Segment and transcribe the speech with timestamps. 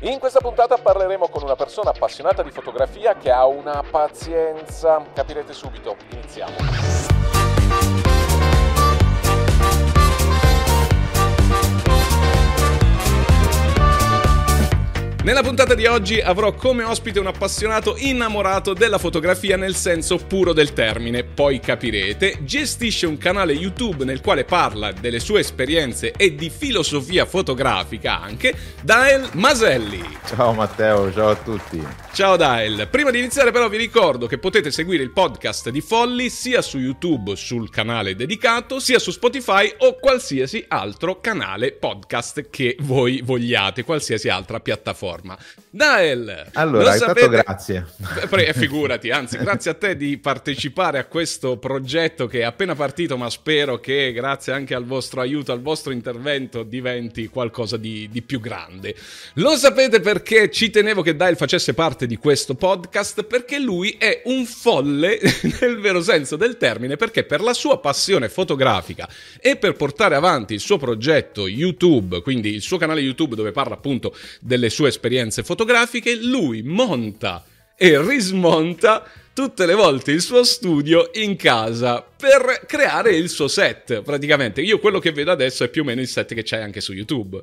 [0.00, 5.04] In questa puntata parleremo con una persona appassionata di fotografia che ha una pazienza.
[5.12, 5.96] Capirete subito.
[6.10, 7.27] Iniziamo.
[15.28, 20.54] Nella puntata di oggi avrò come ospite un appassionato innamorato della fotografia nel senso puro
[20.54, 26.34] del termine, poi capirete, gestisce un canale YouTube nel quale parla delle sue esperienze e
[26.34, 30.02] di filosofia fotografica anche, Dael Maselli.
[30.24, 31.86] Ciao Matteo, ciao a tutti.
[32.14, 36.30] Ciao Dael, prima di iniziare però vi ricordo che potete seguire il podcast di Folli
[36.30, 42.76] sia su YouTube sul canale dedicato, sia su Spotify o qualsiasi altro canale podcast che
[42.80, 45.36] voi vogliate, qualsiasi altra piattaforma piattaforma.
[45.70, 46.46] Dael!
[46.54, 47.28] Allora, sapete...
[47.28, 47.86] grazie.
[48.28, 53.16] Pre- figurati, anzi, grazie a te di partecipare a questo progetto che è appena partito,
[53.16, 58.22] ma spero che grazie anche al vostro aiuto, al vostro intervento, diventi qualcosa di, di
[58.22, 58.94] più grande.
[59.34, 63.24] Lo sapete perché ci tenevo che Dael facesse parte di questo podcast?
[63.24, 65.18] Perché lui è un folle
[65.60, 69.08] nel vero senso del termine, perché per la sua passione fotografica
[69.40, 73.74] e per portare avanti il suo progetto YouTube, quindi il suo canale YouTube dove parla
[73.74, 77.42] appunto delle sue esperienze, esperienze fotografiche, lui monta
[77.74, 84.02] e rismonta tutte le volte il suo studio in casa per creare il suo set.
[84.02, 86.82] Praticamente, io quello che vedo adesso è più o meno il set che c'è anche
[86.82, 87.42] su YouTube.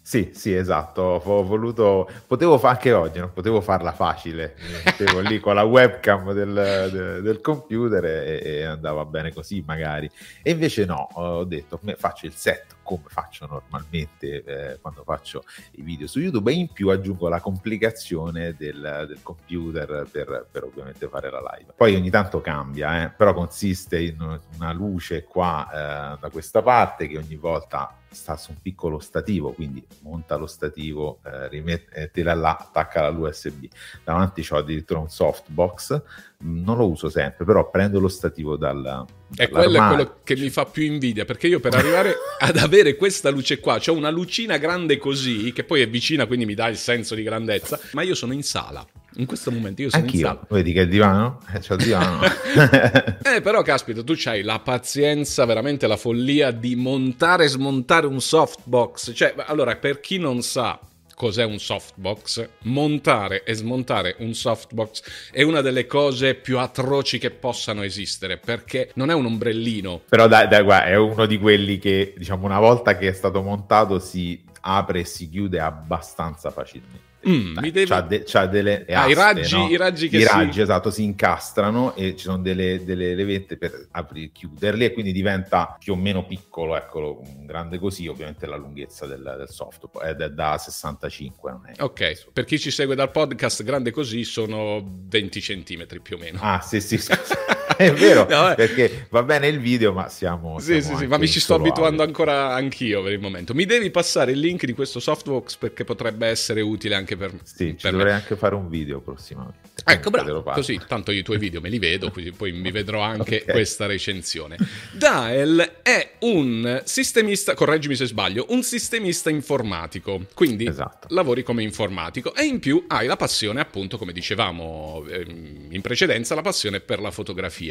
[0.00, 1.02] Sì, sì, esatto.
[1.02, 4.54] Ho voluto, potevo fare anche oggi, non potevo farla facile.
[4.84, 6.52] Mettevo lì con la webcam del,
[6.92, 10.08] del, del computer e, e, andava bene così, magari.
[10.42, 15.82] E invece no, ho detto, faccio il set come faccio normalmente eh, quando faccio i
[15.82, 21.08] video su YouTube e in più aggiungo la complicazione del, del computer per, per, ovviamente
[21.08, 21.72] fare la live.
[21.76, 25.68] Poi ogni tanto cambia, eh, però consiste in una luce qua
[26.14, 30.46] eh, da questa parte che ogni volta sta su un piccolo stativo, quindi monta lo
[30.46, 33.66] stativo, eh, rimettila là, attacca l'USB.
[34.02, 36.02] Davanti ho addirittura un softbox,
[36.38, 39.04] non lo uso sempre, però prendo lo stativo dal...
[39.36, 42.96] E quello è quello che mi fa più invidia, perché io per arrivare ad avere
[42.96, 46.68] questa luce qua, ho una lucina grande così, che poi è vicina, quindi mi dà
[46.68, 48.86] il senso di grandezza, ma io sono in sala.
[49.18, 50.18] In questo momento io sono Anch'io.
[50.18, 50.46] in sala.
[50.50, 51.40] Vedi che è divano?
[51.54, 52.20] Eh, c'ho il divano.
[53.24, 58.20] eh, però caspita, tu hai la pazienza, veramente la follia di montare e smontare un
[58.20, 59.14] softbox.
[59.14, 60.78] Cioè, allora, per chi non sa,
[61.16, 67.30] cos'è un softbox, montare e smontare un softbox è una delle cose più atroci che
[67.30, 70.02] possano esistere, perché non è un ombrellino.
[70.10, 73.40] Però dai, dai guarda, è uno di quelli che, diciamo, una volta che è stato
[73.40, 77.14] montato si apre e si chiude abbastanza facilmente.
[77.28, 77.92] Mm, Dai, devo...
[77.92, 79.68] c'ha, de- c'ha delle aste, ah, i, raggi, no?
[79.68, 80.60] i raggi che I raggi, si...
[80.60, 85.10] esatto, si incastrano e ci sono delle, delle levette per aprire e chiuderli e quindi
[85.10, 90.14] diventa più o meno piccolo, eccolo, grande così, ovviamente la lunghezza del, del soft è
[90.14, 95.40] da 65, non è Ok, per chi ci segue dal podcast, grande così sono 20
[95.40, 96.38] centimetri più o meno.
[96.40, 97.34] Ah, sì, sì, scusa.
[97.84, 100.58] è vero, no, perché va bene il video, ma siamo...
[100.58, 103.54] Sì, siamo sì, sì, ma mi ci sto abituando ancora anch'io per il momento.
[103.54, 107.32] Mi devi passare il link di questo softbox perché potrebbe essere utile anche per...
[107.42, 109.66] Sì, per ci dovrei anche fare un video prossimamente.
[109.84, 113.40] Ecco, bravo, così tanto i tuoi video me li vedo, quindi poi mi vedrò anche
[113.42, 113.54] okay.
[113.54, 114.56] questa recensione.
[114.92, 121.08] Dael è un sistemista, correggimi se sbaglio, un sistemista informatico, quindi esatto.
[121.10, 126.34] lavori come informatico e in più hai la passione, appunto, come dicevamo ehm, in precedenza,
[126.34, 127.65] la passione per la fotografia.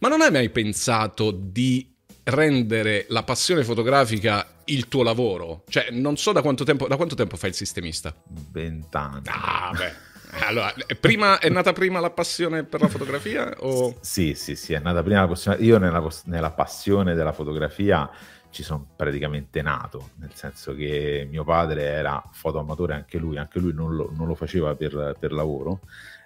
[0.00, 1.94] Ma non hai mai pensato di
[2.24, 5.64] rendere la passione fotografica il tuo lavoro?
[5.68, 8.14] Cioè, non so da quanto tempo, da quanto tempo fai il sistemista?
[8.52, 9.22] Vent'anni.
[9.26, 10.08] Ah, beh.
[10.46, 13.52] Allora, prima, è nata prima la passione per la fotografia?
[13.60, 13.96] O...
[14.00, 15.56] Sì, sì, sì, è nata prima la passione.
[15.58, 18.08] Io nella, nella passione della fotografia
[18.50, 23.72] ci sono praticamente nato, nel senso che mio padre era fotoamatore anche lui, anche lui
[23.72, 25.80] non lo, non lo faceva per, per lavoro,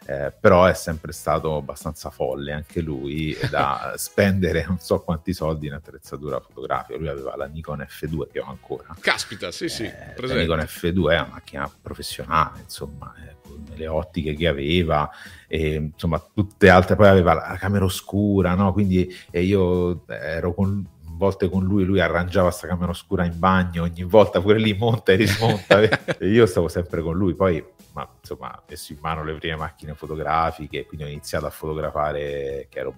[0.07, 5.67] eh, però è sempre stato abbastanza folle anche lui da spendere non so quanti soldi
[5.67, 6.99] in attrezzatura fotografica.
[6.99, 8.95] Lui aveva la Nikon F2 che ho ancora.
[9.01, 9.85] Caspita, sì, sì.
[9.85, 15.11] Eh, la Nikon F2 è una macchina professionale, insomma, eh, con le ottiche che aveva,
[15.47, 16.97] e, insomma, tutte altre.
[16.97, 18.73] Poi aveva la camera oscura, no?
[18.73, 20.87] Quindi io ero con
[21.17, 25.13] volte con lui, lui arrangiava questa camera oscura in bagno, ogni volta pure lì monta
[25.13, 25.81] e rismonta.
[26.19, 29.95] e io stavo sempre con lui, poi ma insomma messo in mano le prime macchine
[29.95, 32.95] fotografiche, quindi ho iniziato a fotografare che ero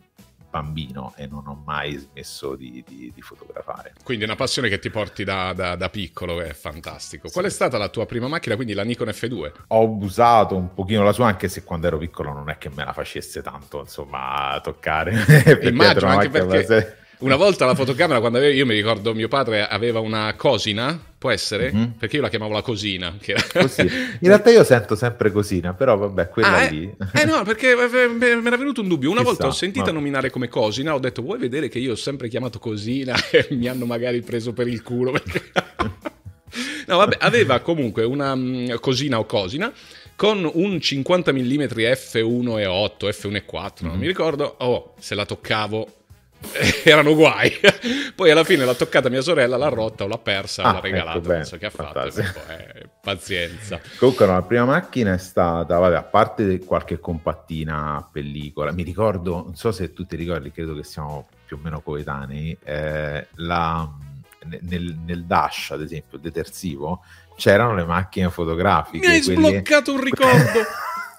[0.48, 3.92] bambino e non ho mai smesso di, di, di fotografare.
[4.02, 7.26] Quindi è una passione che ti porti da, da, da piccolo, è fantastico.
[7.26, 7.34] Sì.
[7.34, 9.52] Qual è stata la tua prima macchina, quindi la Nikon F2?
[9.68, 12.84] Ho usato un pochino la sua, anche se quando ero piccolo non è che me
[12.84, 15.60] la facesse tanto, insomma, toccare.
[15.62, 17.04] Immagino, anche perché...
[17.18, 21.30] Una volta la fotocamera, quando avevo, io mi ricordo mio padre aveva una cosina, può
[21.30, 21.72] essere?
[21.72, 21.90] Mm-hmm.
[21.92, 23.16] Perché io la chiamavo la cosina.
[23.24, 23.42] Era...
[24.20, 26.84] In realtà io sento sempre cosina, però vabbè, quella ah, lì.
[27.14, 29.10] Eh, eh no, perché me era venuto un dubbio.
[29.10, 29.92] Una Chissà, volta ho sentito no.
[29.92, 33.66] nominare come cosina, ho detto vuoi vedere che io ho sempre chiamato cosina e mi
[33.66, 35.42] hanno magari preso per il culo perché...
[36.86, 39.72] no, vabbè, aveva comunque una um, cosina o cosina
[40.16, 43.98] con un 50 mm f1.8, f1.4, non mm.
[43.98, 44.56] mi ricordo.
[44.58, 46.04] Oh, se la toccavo
[46.84, 47.52] erano guai.
[48.14, 51.18] Poi alla fine l'ha toccata mia sorella, l'ha rotta o l'ha persa, ah, l'ha regalata,
[51.18, 52.04] ecco, non so che ha fatto.
[52.06, 53.80] Eh, pazienza.
[53.98, 58.82] Comunque, no, la prima macchina è stata, vabbè, a parte qualche compattina a pellicola, mi
[58.82, 63.28] ricordo, non so se tu ti ricordi, credo che siamo più o meno coetanei, eh,
[63.34, 63.88] la,
[64.60, 67.02] nel, nel Dash, ad esempio, detersivo,
[67.36, 69.06] c'erano le macchine fotografiche.
[69.06, 69.48] Mi hai quelle...
[69.48, 70.60] sbloccato un ricordo.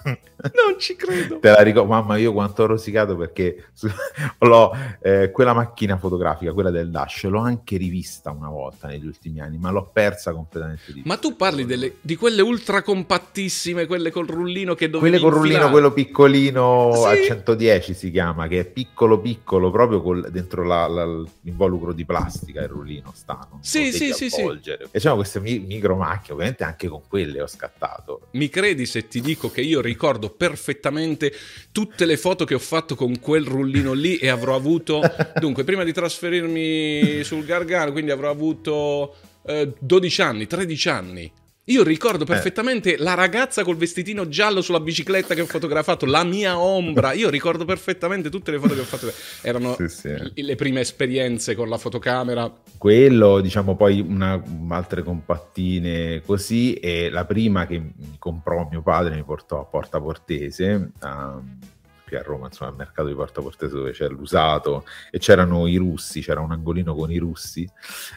[0.37, 1.39] Non ci credo.
[1.39, 3.69] Te la ricordo, mamma, io quanto ho rosicato perché
[4.39, 9.41] l'ho, eh, quella macchina fotografica, quella del Dash, l'ho anche rivista una volta negli ultimi
[9.41, 10.93] anni, ma l'ho persa completamente.
[10.93, 15.23] Di ma tu parli delle, di quelle ultra compattissime, quelle col rullino che dovevi Quelle
[15.23, 17.05] col rullino, quello piccolino sì.
[17.05, 21.05] a 110 si chiama, che è piccolo piccolo, proprio col, dentro la, la,
[21.41, 23.47] l'involucro di plastica, il rullino sta.
[23.61, 24.41] Sì, sì, sì, sì.
[24.41, 28.27] E c'erano queste mi- micro macchine, ovviamente anche con quelle ho scattato.
[28.31, 31.33] Mi credi se ti dico che io ricordo perfettamente
[31.71, 35.01] tutte le foto che ho fatto con quel rullino lì e avrò avuto,
[35.39, 39.15] dunque, prima di trasferirmi sul Gargano, quindi avrò avuto
[39.45, 41.31] eh, 12 anni, 13 anni.
[41.69, 42.27] Io ricordo eh.
[42.27, 42.97] perfettamente eh.
[42.97, 47.11] la ragazza col vestitino giallo sulla bicicletta che ho fotografato, la mia ombra.
[47.13, 49.11] Io ricordo perfettamente tutte le foto che ho fatto.
[49.41, 50.43] Erano sì, sì.
[50.43, 52.51] le prime esperienze con la fotocamera.
[52.77, 56.75] Quello, diciamo, poi una, altre compattine così.
[56.75, 60.91] E la prima che mi comprò mio padre mi portò a Porta Portese.
[61.01, 61.59] Um,
[62.07, 65.75] qui a Roma, insomma, al mercato di Porta Portese dove c'è l'usato e c'erano i
[65.75, 67.69] russi, c'era un angolino con i russi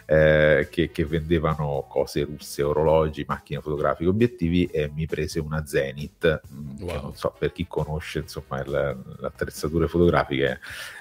[0.06, 6.40] eh, che, che, vendevano cose russe, orologi, macchine fotografiche, obiettivi e mi prese una Zenith,
[6.52, 7.02] mm, wow.
[7.02, 10.60] non so per chi conosce, insomma, le attrezzature fotografiche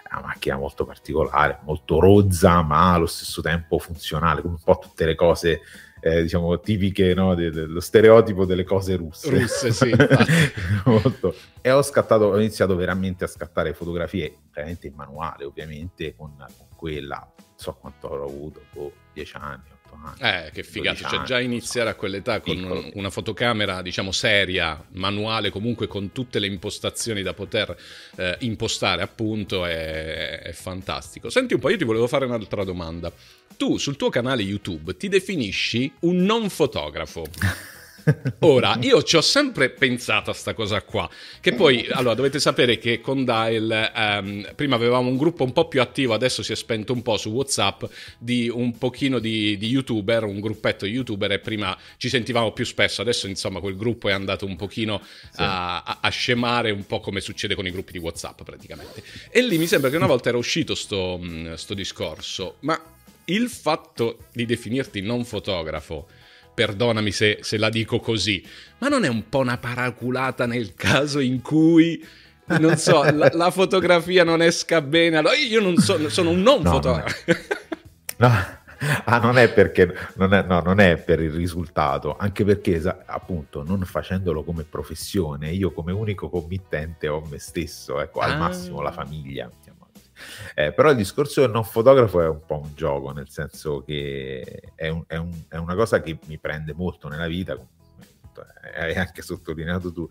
[0.10, 4.80] è una macchina molto particolare, molto rozza, ma allo stesso tempo funzionale, come un po'
[4.80, 5.62] tutte le cose
[6.00, 7.36] eh, diciamo, tipiche, no?
[7.36, 9.30] de- dello stereotipo delle cose russe.
[9.30, 9.90] Russe, sì.
[11.62, 16.68] e ho scattato, ho iniziato veramente a scattare fotografie, veramente in manuale, ovviamente, con, con
[16.76, 19.78] quella, non so quanto avrò avuto, boh, dieci anni,
[20.20, 22.90] eh, che figata, cioè già iniziare a quell'età con Piccolo.
[22.94, 27.76] una fotocamera, diciamo, seria, manuale, comunque con tutte le impostazioni da poter
[28.16, 31.30] eh, impostare, appunto, è, è fantastico.
[31.30, 33.12] Senti un po', io ti volevo fare un'altra domanda.
[33.60, 37.26] Tu sul tuo canale YouTube ti definisci un non fotografo.
[38.40, 41.10] Ora, io ci ho sempre pensato a sta cosa qua,
[41.42, 45.68] che poi, allora, dovete sapere che con Dial, um, prima avevamo un gruppo un po'
[45.68, 47.84] più attivo, adesso si è spento un po' su WhatsApp,
[48.18, 52.64] di un pochino di, di YouTuber, un gruppetto di YouTuber, e prima ci sentivamo più
[52.64, 55.42] spesso, adesso insomma quel gruppo è andato un pochino sì.
[55.42, 59.04] a, a, a, scemare, un po' come succede con i gruppi di WhatsApp praticamente.
[59.30, 61.20] E lì mi sembra che una volta era uscito sto,
[61.56, 62.82] sto discorso, ma
[63.30, 66.08] il fatto di definirti non fotografo
[66.54, 68.46] perdonami se, se la dico così,
[68.80, 72.06] ma non è un po' una paraculata nel caso in cui
[72.58, 75.18] non so, la, la, fotografia non esca bene.
[75.18, 77.32] Allora io non so, sono un non no, fotografo.
[78.20, 78.58] No.
[79.06, 83.64] Ah, non è perché non è, no, non è per il risultato, anche perché appunto
[83.64, 88.38] non facendolo come professione, io come unico committente ho me stesso, ecco, al ah.
[88.38, 89.50] massimo la famiglia.
[90.56, 94.72] Eh, però il discorso del non fotografo è un po' un gioco, nel senso che
[94.76, 97.58] è, un, è, un, è una cosa che mi prende molto nella vita,
[98.78, 100.08] hai anche sottolineato tu,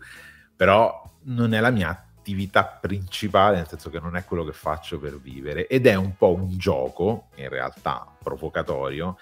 [0.55, 4.99] però non è la mia attività principale, nel senso che non è quello che faccio
[4.99, 9.17] per vivere ed è un po' un gioco, in realtà provocatorio,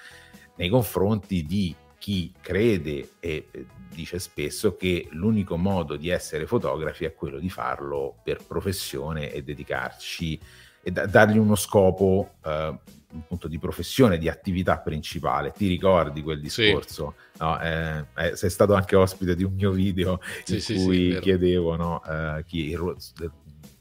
[0.55, 3.49] nei confronti di chi crede e
[3.89, 9.43] dice spesso che l'unico modo di essere fotografi è quello di farlo per professione e
[9.43, 10.39] dedicarci
[10.87, 12.79] e da- dargli uno scopo eh,
[13.19, 15.51] appunto di professione, di attività principale.
[15.51, 17.15] Ti ricordi quel discorso?
[17.17, 17.43] Sì.
[17.43, 21.19] No, eh, eh, sei stato anche ospite di un mio video sì, in sì, cui
[21.19, 22.77] chiedevo no, eh, chi,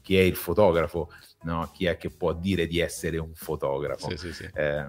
[0.01, 1.09] chi, è il fotografo,
[1.43, 1.69] no?
[1.73, 4.09] chi è che può dire di essere un fotografo.
[4.09, 4.85] Eh,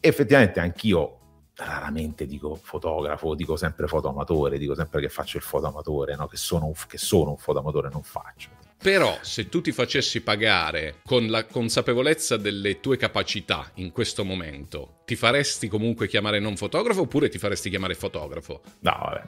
[0.00, 1.20] effettivamente anch'io
[1.54, 6.26] raramente dico fotografo, dico sempre fotoamatore, dico sempre che faccio il fotoamatore, no?
[6.26, 8.50] che, sono un, che sono un fotoamatore, non faccio.
[8.82, 15.02] Però se tu ti facessi pagare con la consapevolezza delle tue capacità in questo momento,
[15.04, 18.60] ti faresti comunque chiamare non fotografo oppure ti faresti chiamare fotografo?
[18.80, 19.22] No, vabbè,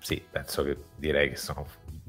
[0.00, 1.68] sì, penso che direi che sono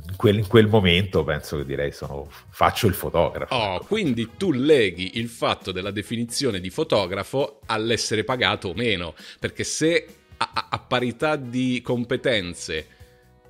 [0.09, 3.53] in quel, in quel, momento penso che direi sono, faccio il fotografo.
[3.53, 9.63] Oh, quindi tu leghi il fatto della definizione di fotografo all'essere pagato o meno, perché
[9.63, 10.07] se
[10.37, 12.99] a, a parità di competenze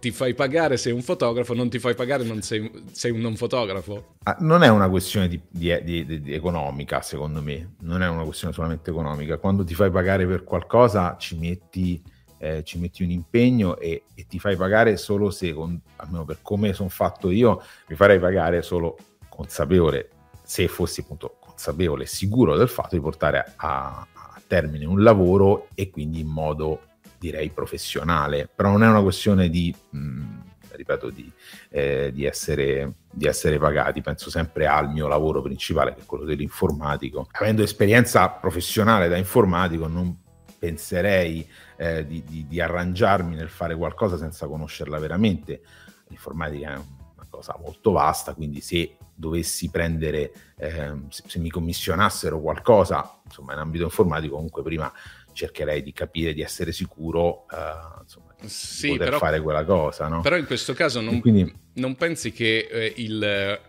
[0.02, 3.36] ti fai pagare sei un fotografo, non ti fai pagare non sei, sei un non
[3.36, 4.16] fotografo?
[4.24, 8.52] Ah, non è una questione di, di, di, economica, secondo me, non è una questione
[8.52, 9.38] solamente economica.
[9.38, 12.02] Quando ti fai pagare per qualcosa ci metti,
[12.40, 16.40] eh, ci metti un impegno e, e, ti fai pagare solo se, con, almeno per
[16.42, 18.98] come sono fatto io, mi farei pagare solo
[19.30, 20.10] consapevole,
[20.42, 25.68] se fossi appunto consapevole e sicuro del fatto di portare a, a termine un lavoro
[25.76, 26.90] e quindi in modo
[27.22, 30.40] direi professionale, però non è una questione di, mh, mm,
[30.72, 31.32] ripeto, di,
[31.70, 36.24] eh, di, essere, di, essere, pagati, penso sempre al mio lavoro principale che è quello
[36.24, 37.28] dell'informatico.
[37.34, 40.18] Avendo esperienza professionale da informatico non
[40.58, 41.48] penserei
[41.78, 45.62] eh, di, di arrangiarmi nel fare qualcosa senza conoscerla veramente.
[46.08, 52.42] L'informatica è una cosa molto vasta, quindi se dovessi prendere, eh, se, se, mi commissionassero
[52.42, 54.92] qualcosa, insomma in ambito informatico comunque prima
[55.34, 60.08] cercherei di capire, di essere sicuro, uh, insomma, sì, poter però, fare quella cosa.
[60.08, 60.22] No?
[60.22, 63.60] Però in questo caso non, quindi, non pensi che eh, il, eh,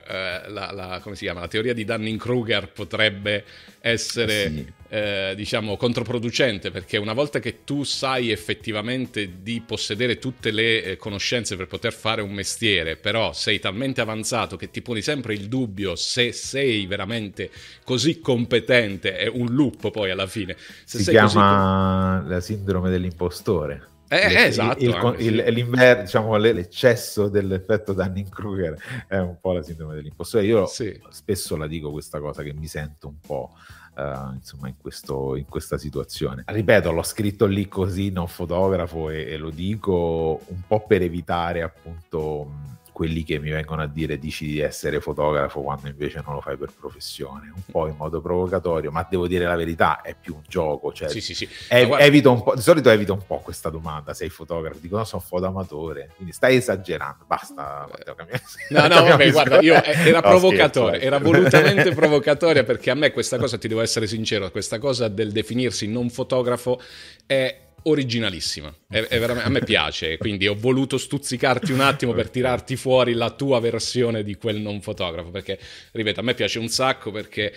[0.48, 3.44] la, la, come si chiama, la teoria di Dunning-Kruger potrebbe
[3.80, 4.72] essere, sì.
[4.88, 6.70] eh, diciamo, controproducente?
[6.70, 11.92] Perché una volta che tu sai effettivamente di possedere tutte le eh, conoscenze per poter
[11.92, 16.86] fare un mestiere, però sei talmente avanzato che ti poni sempre il dubbio se sei
[16.86, 17.50] veramente
[17.84, 20.56] così competente, è un loop poi alla fine.
[20.84, 22.30] Se si chiama così...
[22.30, 23.90] la sindrome dell'impostore.
[24.12, 24.84] Eh, il, esatto.
[24.84, 30.44] Il, il, il, diciamo, l'eccesso dell'effetto Dunning-Kruger è un po' la sindrome dell'impostore.
[30.44, 31.00] Io sì.
[31.08, 33.52] spesso la dico questa cosa che mi sento un po'.
[33.94, 36.44] Uh, insomma, in, questo, in, questa situazione.
[36.46, 41.60] Ripeto, l'ho scritto lì così, non fotografo, e, e lo dico un po' per evitare
[41.60, 42.50] appunto
[42.92, 46.56] quelli che mi vengono a dire dici di essere fotografo quando invece non lo fai
[46.56, 50.42] per professione, un po' in modo provocatorio, ma devo dire la verità, è più un
[50.46, 51.48] gioco, cioè, sì, sì, sì.
[51.68, 52.04] Ev- guarda...
[52.04, 55.22] evito un po', di solito evito un po' questa domanda, sei fotografo, dico no, sono
[55.22, 57.88] fotoamatore, quindi stai esagerando, basta.
[58.68, 63.10] No, no, vabbè, guarda, io, eh, era no, provocatoria, era volutamente provocatoria perché a me
[63.10, 66.80] questa cosa, ti devo essere sincero, questa cosa del definirsi non fotografo
[67.24, 68.74] è originalissima.
[68.88, 73.30] È, è a me piace, quindi ho voluto stuzzicarti un attimo per tirarti fuori la
[73.30, 75.30] tua versione di quel non fotografo.
[75.30, 75.58] Perché,
[75.92, 77.52] ripeto, a me piace un sacco perché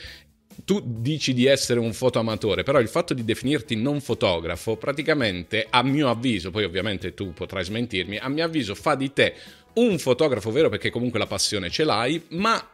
[0.63, 5.83] tu dici di essere un fotoamatore, però il fatto di definirti non fotografo, praticamente, a
[5.83, 9.33] mio avviso, poi ovviamente tu potrai smentirmi, a mio avviso fa di te
[9.73, 12.69] un fotografo vero perché comunque la passione ce l'hai, ma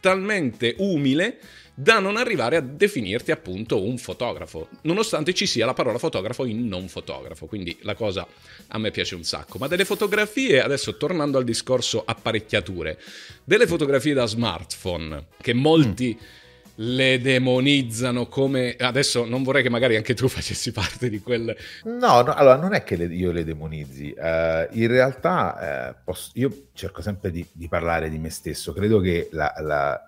[0.00, 1.38] talmente umile
[1.74, 6.68] da non arrivare a definirti appunto un fotografo, nonostante ci sia la parola fotografo in
[6.68, 8.26] non fotografo, quindi la cosa
[8.68, 9.58] a me piace un sacco.
[9.58, 12.98] Ma delle fotografie, adesso tornando al discorso apparecchiature,
[13.42, 16.16] delle fotografie da smartphone che molti...
[16.18, 16.42] Mm.
[16.76, 22.22] le demonizzano come adesso non vorrei che magari anche tu facessi parte di quel no,
[22.22, 24.12] no allora non è che le, io le demonizzi.
[24.16, 28.72] Uh, in realtà uh, posso, io cerco sempre di, di, parlare di me stesso.
[28.72, 30.04] Credo che la, la,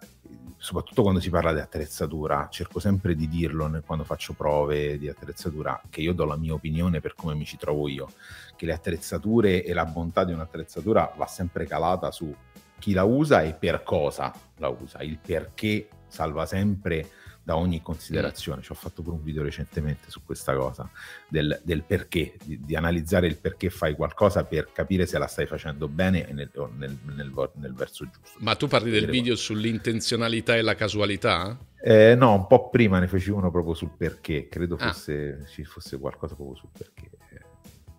[0.56, 5.80] soprattutto quando si parla di attrezzatura, cerco sempre di dirlo quando faccio prove di attrezzatura,
[5.90, 8.08] che io do la mia opinione per come mi ci trovo io,
[8.56, 12.34] che le attrezzature e la bontà di un'attrezzatura va sempre calata su
[12.78, 17.08] chi la usa e per cosa la usa, il perché salva sempre
[17.46, 18.60] da ogni considerazione.
[18.60, 20.90] Ci ho fatto pure un video recentemente su questa cosa,
[21.28, 25.46] del, del perché, di, di, analizzare il perché fai qualcosa per capire se la stai
[25.46, 28.36] facendo bene nel, nel, nel, nel verso giusto.
[28.40, 31.56] Ma tu parli del video sull'intenzionalità e la casualità?
[31.80, 34.88] Eh, no, un po' prima ne feci uno proprio sul perché, credo ah.
[34.88, 35.46] fosse, ah.
[35.46, 37.10] ci fosse qualcosa proprio sul perché.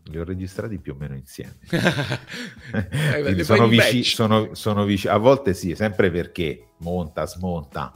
[0.10, 1.58] Li ho registrati più o meno insieme.
[1.70, 7.94] eh, sono, vici, sono, sono vicino, a volte sì, sempre perché monta, smonta.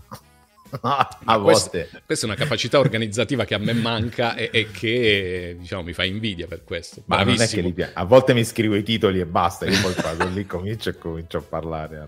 [0.82, 1.70] a volte.
[1.70, 5.94] Questa, questa, è una capacità organizzativa che a me manca e, e che diciamo, mi
[5.94, 7.04] fa invidia per questo.
[7.06, 7.76] Ma non è che li.
[7.94, 11.38] A volte mi scrivo i titoli e basta, io poi vado lì comincio e comincio
[11.38, 12.08] a parlare.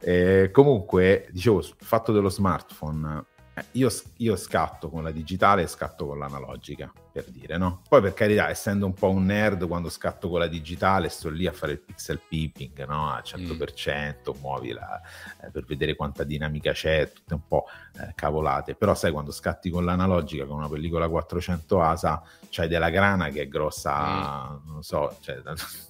[0.00, 3.24] Eh, comunque, dicevo, sul fatto dello smartphone,
[3.72, 7.82] io, io, scatto con la digitale e scatto con l'analogica, per dire, no?
[7.88, 11.46] Poi per carità, essendo un po' un nerd, quando scatto con la digitale sto lì
[11.46, 13.10] a fare il pixel peeping, no?
[13.10, 14.40] Al 100%, mm.
[14.40, 15.00] muovi la,
[15.40, 17.66] eh, per vedere quanta dinamica c'è, tutte un po'
[18.00, 18.74] eh, cavolate.
[18.74, 23.42] Però sai, quando scatti con l'analogica, con una pellicola 400 ASA, c'hai della grana che
[23.42, 24.68] è grossa, mm.
[24.68, 25.40] non so, cioè,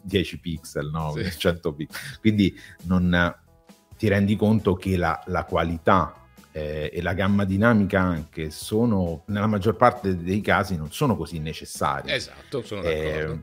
[0.02, 1.12] 10 pixel, no?
[1.16, 1.30] Sì.
[1.38, 2.18] 100 pixel.
[2.20, 3.34] Quindi non
[3.96, 6.23] ti rendi conto che la, la qualità
[6.56, 11.40] eh, e la gamma dinamica anche sono, nella maggior parte dei casi, non sono così
[11.40, 12.12] necessari.
[12.12, 13.32] Esatto, sono d'accordo.
[13.32, 13.38] Eh,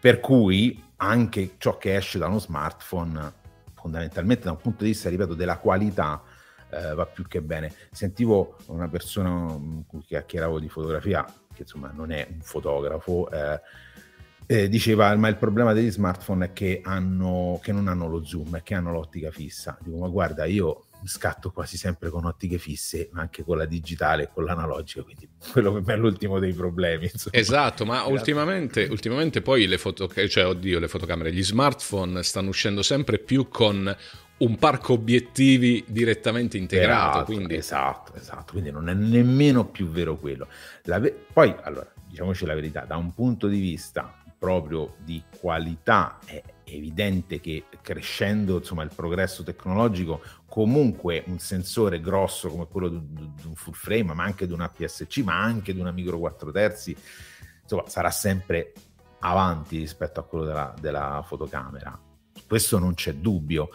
[0.00, 3.32] per cui anche ciò che esce da uno smartphone,
[3.74, 6.22] fondamentalmente da un punto di vista, ripeto, della qualità,
[6.70, 7.70] eh, va più che bene.
[7.90, 13.60] Sentivo una persona con cui chiacchieravo di fotografia, che insomma non è un fotografo, eh,
[14.46, 18.56] eh, diceva ma il problema degli smartphone è che, hanno, che non hanno lo zoom,
[18.56, 19.76] è che hanno l'ottica fissa.
[19.82, 24.24] Dico ma guarda io scatto quasi sempre con ottiche fisse, ma anche con la digitale
[24.24, 27.10] e con l'analogica, quindi quello per me è l'ultimo dei problemi.
[27.12, 27.36] Insomma.
[27.36, 32.82] Esatto, ma ultimamente, ultimamente, poi le, foto, cioè, oddio, le fotocamere, gli smartphone stanno uscendo
[32.82, 33.96] sempre più con
[34.36, 37.18] un parco obiettivi direttamente integrato.
[37.18, 37.54] Esatto, quindi...
[37.56, 40.48] esatto, esatto, quindi non è nemmeno più vero quello.
[40.84, 46.42] Ve- poi, allora, diciamoci la verità, da un punto di vista proprio di qualità è
[46.64, 50.20] evidente che crescendo insomma, il progresso tecnologico
[50.54, 55.24] comunque un sensore grosso come quello di, un full frame ma anche di un APS-C
[55.24, 56.96] ma anche di una micro 4 terzi
[57.60, 58.72] insomma sarà sempre
[59.18, 61.98] avanti rispetto a quello della, della fotocamera.
[62.46, 63.70] Questo non c'è dubbio.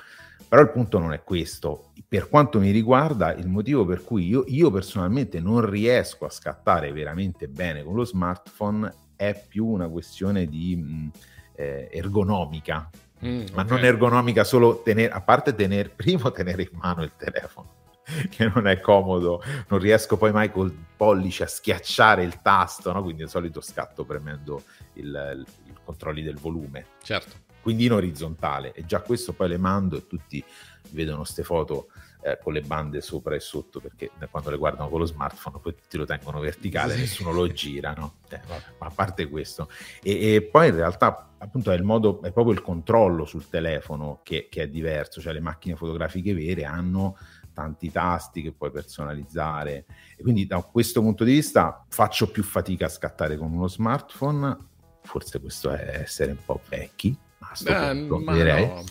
[0.48, 1.92] Però il punto non è questo.
[2.08, 6.94] Per quanto mi riguarda, il motivo per cui io, io, personalmente non riesco a scattare
[6.94, 11.12] veramente bene con lo smartphone è più una questione di
[11.56, 12.90] eh, ergonomica,
[13.26, 13.68] mm, ma okay.
[13.68, 17.74] non ergonomica solo tenere, a parte tenere, primo tenere in mano il telefono,
[18.30, 23.02] che non è comodo, non riesco poi mai col pollice a schiacciare il tasto, no?
[23.04, 26.86] quindi di solito scatto premendo il, il, il controlli del volume.
[27.02, 27.48] Certo.
[27.62, 30.44] Quindi in orizzontale, e già questo poi le mando e tutti
[30.92, 31.90] vedono queste foto
[32.32, 35.76] eh, con le bande sopra e sotto perché quando le guardano con lo smartphone poi
[35.88, 37.00] ti lo tengono verticale, sì.
[37.02, 38.14] nessuno lo gira, no?
[38.30, 38.40] Eh,
[38.78, 39.68] ma a parte questo.
[40.04, 44.20] E, e, poi in realtà appunto è il modo, è proprio il controllo sul telefono
[44.22, 47.18] che, che, è diverso, cioè le macchine fotografiche vere hanno
[47.54, 52.86] tanti tasti che puoi personalizzare e quindi da questo punto di vista faccio più fatica
[52.86, 54.58] a scattare con uno smartphone,
[55.02, 58.68] forse questo è essere un po' vecchi, ma, punto, ma direi.
[58.68, 58.84] No.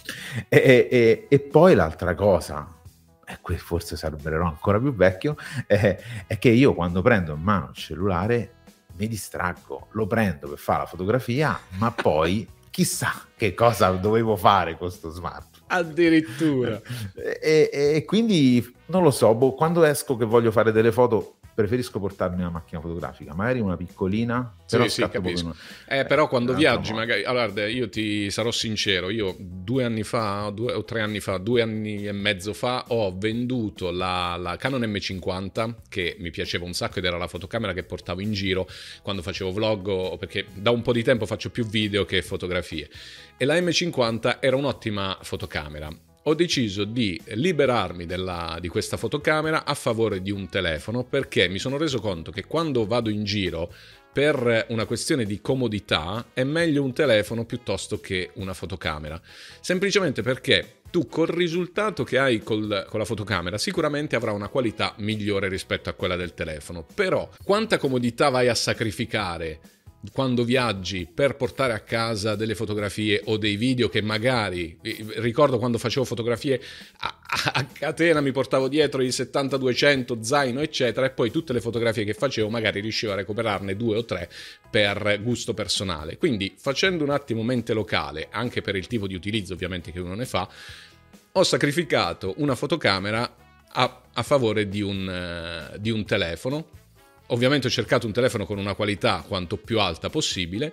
[0.49, 2.78] E, e, e, poi l'altra cosa,
[3.29, 7.69] e qui forse sembrerò ancora più vecchio, è, è che io quando prendo in mano
[7.69, 8.53] il cellulare
[8.97, 14.77] mi distraggo, lo prendo per fare la fotografia, ma poi chissà che cosa dovevo fare
[14.77, 15.65] con questo smartphone.
[15.69, 16.81] Addirittura.
[17.15, 21.99] e, e, quindi non lo so, boh, quando esco che voglio fare delle foto preferisco
[21.99, 25.57] portarmi una macchina fotografica, magari una piccolina, però sì, sì, capisco.
[25.89, 30.73] Eh, però quando viaggi, magari, allora, io ti sarò sincero, io due anni fa, due
[30.73, 35.75] o tre anni fa, due anni e mezzo fa, ho venduto la, la Canon M50,
[35.89, 38.69] che mi piaceva un sacco ed era la fotocamera che portavo in giro
[39.03, 42.89] quando facevo vlog, perché da un po' di tempo faccio più video che fotografie.
[43.37, 45.91] E la M50 era un'ottima fotocamera
[46.23, 51.59] ho deciso di liberarmi della, di questa fotocamera a favore di un telefono perché mi
[51.59, 53.73] sono reso conto che quando vado in giro
[54.13, 59.21] per una questione di comodità è meglio un telefono piuttosto che una fotocamera.
[59.61, 64.95] Semplicemente perché tu col risultato che hai col, con la fotocamera sicuramente avrà una qualità
[64.99, 66.87] migliore rispetto a quella del telefono.
[66.95, 69.61] Però quanta comodità vai a sacrificare?
[70.13, 74.79] Quando viaggi per portare a casa delle fotografie o dei video che magari
[75.17, 76.61] ricordo quando facevo fotografie
[76.99, 77.19] a,
[77.53, 82.15] a catena mi portavo dietro i 70-200 zaino eccetera e poi tutte le fotografie che
[82.15, 84.31] facevo magari riuscivo a recuperarne due o tre
[84.71, 86.17] per gusto personale.
[86.17, 90.15] Quindi facendo un attimo mente locale anche per il tipo di utilizzo ovviamente che uno
[90.15, 90.49] ne fa
[91.33, 93.35] ho sacrificato una fotocamera
[93.71, 96.87] a, a favore di un, uh, di un telefono
[97.29, 100.73] Ovviamente ho cercato un telefono con una qualità quanto più alta possibile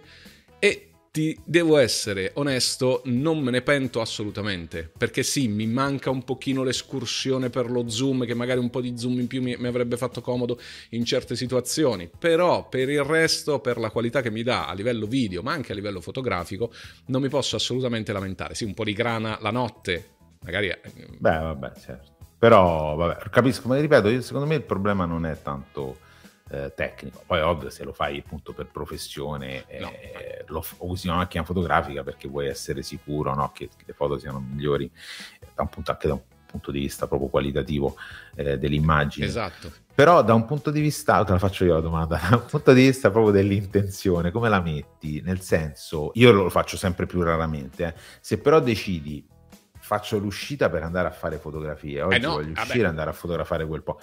[0.60, 6.26] e ti devo essere onesto, non me ne pento assolutamente, perché sì, mi manca un
[6.26, 9.68] pochino l'escursione per lo zoom, che magari un po' di zoom in più mi, mi,
[9.68, 14.44] avrebbe fatto comodo in certe situazioni, però per il resto, per la qualità che mi
[14.44, 16.74] dà a livello video, ma anche a livello fotografico,
[17.06, 18.54] non mi posso assolutamente lamentare.
[18.54, 20.68] Sì, un po' di grana la notte, magari...
[20.68, 22.12] Beh, vabbè, certo.
[22.38, 26.00] Però, vabbè, capisco, ma ripeto, io, secondo me il problema non è tanto
[26.50, 27.24] eh, tecnico.
[27.26, 29.92] Poi ovvio se lo fai appunto per professione eh, no.
[30.48, 33.52] lo usi una macchina fotografica perché vuoi essere sicuro no?
[33.52, 34.90] che, che, le foto siano migliori
[35.54, 37.96] da un punto, anche da un punto di vista proprio qualitativo
[38.36, 39.26] eh, dell'immagine.
[39.26, 39.72] Esatto.
[39.96, 42.74] Però da un punto di vista, te la faccio io la domanda, da un punto
[42.74, 45.22] di vista proprio dell'intenzione, come la metti?
[45.22, 47.94] Nel senso, io lo faccio sempre più raramente, eh.
[48.20, 49.26] se però decidi
[49.80, 53.14] faccio l'uscita per andare a fare fotografie, oggi eh no, voglio uscire e andare a
[53.14, 54.00] fotografare quel po'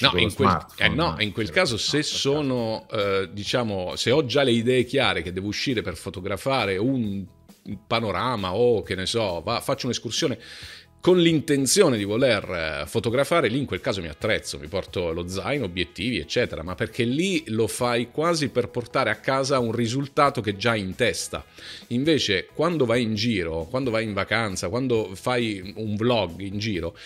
[0.00, 4.42] no, in quel, eh no, in quel caso se sono, eh, diciamo, se ho già
[4.42, 7.24] le idee chiare che devo uscire per fotografare un
[7.86, 10.38] panorama o che ne so, va, faccio un'escursione,
[11.06, 15.28] con l'intenzione di voler eh, fotografare, lì in quel caso mi attrezzo, mi porto lo
[15.28, 20.40] zaino, obiettivi, eccetera, ma perché lì lo fai quasi per portare a casa un risultato
[20.40, 21.44] che già hai in testa.
[21.88, 26.96] Invece, quando vai in giro, quando vai in vacanza, quando fai un vlog in giro,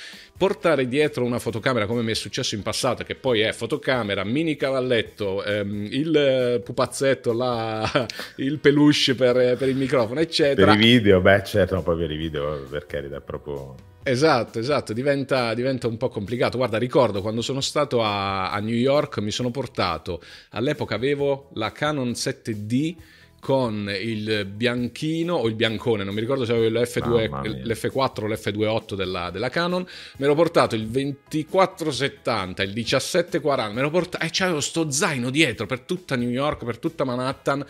[0.41, 4.57] portare dietro una fotocamera come mi è successo in passato, che poi è fotocamera, mini
[4.57, 10.73] cavalletto, ehm, il pupazzetto, là, il peluche per, per, il microfono, eccetera.
[10.73, 13.75] Per i video, beh certo, no, poi per i video per carità proprio...
[14.03, 16.57] Esatto, esatto, diventa, diventa, un po' complicato.
[16.57, 20.23] Guarda, ricordo quando sono stato a, a New York mi sono portato,
[20.53, 22.97] all'epoca avevo la Canon 7D
[23.41, 28.95] con il bianchino o il biancone, non mi ricordo se avevo l'F2, l'F4 o l'F28
[28.95, 29.85] della, della, Canon,
[30.19, 35.67] mi ero portato il 2470, il 1740, me l'ho portato e c'avevo sto zaino dietro
[35.67, 37.65] per tutta New York, per tutta Manhattan.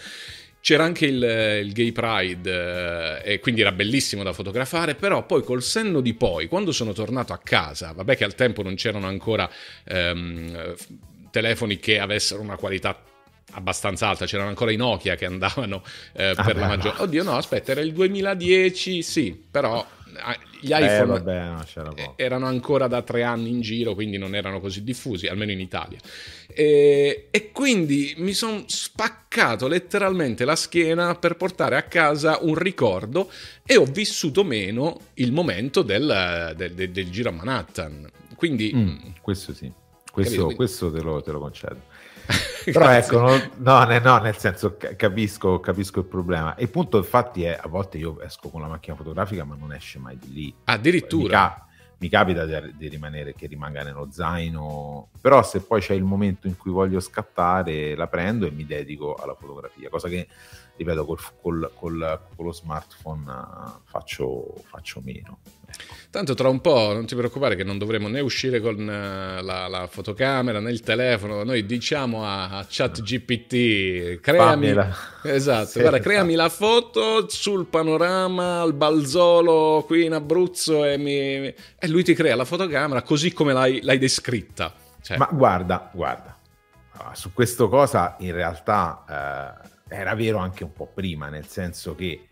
[0.63, 5.43] C'era anche il, il Gay Pride eh, e quindi era bellissimo da fotografare, però poi
[5.43, 9.07] col senno di poi, quando sono tornato a casa, vabbè che al tempo non c'erano
[9.07, 9.49] ancora
[9.85, 10.75] ehm,
[11.31, 12.95] telefoni che avessero una qualità
[13.53, 15.83] abbastanza alta, c'erano ancora i Nokia che andavano
[16.13, 16.97] eh, ah per beh, la maggior...
[16.97, 17.03] No.
[17.03, 19.85] Oddio no, aspetta, era il 2010, sì, però
[20.19, 24.19] ah, gli eh, iPhone eh, vabbè, no, erano ancora da tre anni in giro, quindi
[24.19, 25.99] non erano così diffusi, almeno in Italia.
[26.47, 33.31] E, e quindi mi sono spaccato letteralmente la schiena per portare a casa un ricordo
[33.65, 38.11] e ho vissuto meno il momento del, del, del, del giro a Manhattan.
[38.37, 38.73] Quindi...
[38.75, 39.71] Mm, questo sì,
[40.11, 41.89] questo, questo te, lo, te lo concedo.
[42.65, 46.55] Però ecco, no, no, no, nel senso capisco, capisco, il problema.
[46.55, 49.73] E il punto infatti è, a volte io esco con la macchina fotografica ma non
[49.73, 50.55] esce mai di lì.
[50.65, 51.23] Addirittura.
[51.23, 51.65] Mi, ca-
[52.01, 56.47] mi capita di, di, rimanere, che rimanga nello zaino, però se poi c'è il momento
[56.47, 60.27] in cui voglio scattare la prendo e mi dedico alla fotografia, cosa che
[60.77, 65.41] ripeto, col, col, col, con lo smartphone uh, faccio, faccio, meno.
[66.11, 69.69] Tanto tra un po' non ti preoccupare che non dovremo né uscire con uh, la,
[69.69, 74.75] la, fotocamera né il telefono, noi diciamo a, a ChatGPT, creami,
[75.23, 81.13] esatto, sì, guarda, creami la foto sul panorama al Balzolo qui in Abruzzo e, mi,
[81.47, 84.75] e lui ti crea la fotocamera così come l'hai, l'hai descritta.
[85.03, 85.17] Cioè.
[85.17, 86.37] Ma guarda, guarda,
[87.13, 89.63] su questa cosa in realtà...
[89.65, 92.29] Eh, era vero anche un po' prima, nel senso che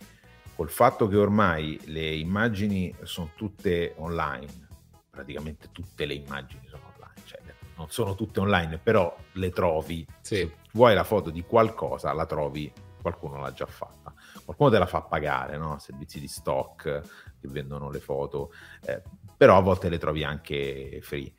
[0.58, 4.66] col fatto che ormai le immagini sono tutte online,
[5.08, 7.38] praticamente tutte le immagini sono online, cioè
[7.76, 10.04] non sono tutte online, però le trovi.
[10.20, 10.34] Sì.
[10.34, 14.12] Se vuoi la foto di qualcosa, la trovi, qualcuno l'ha già fatta.
[14.44, 15.78] Qualcuno te la fa pagare, no?
[15.78, 18.50] servizi di stock che vendono le foto,
[18.84, 19.00] eh,
[19.36, 21.34] però a volte le trovi anche free.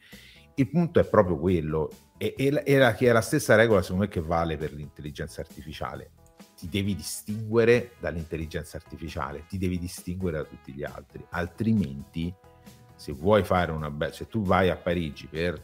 [0.55, 4.03] Il punto è proprio quello, e, e, e la, che è la stessa regola secondo
[4.03, 6.12] me che vale per l'intelligenza artificiale.
[6.60, 12.34] Ti devi distinguere dall'intelligenza artificiale, ti devi distinguere da tutti gli altri, altrimenti
[12.95, 14.12] se vuoi fare una bella...
[14.12, 15.62] se tu vai a Parigi per,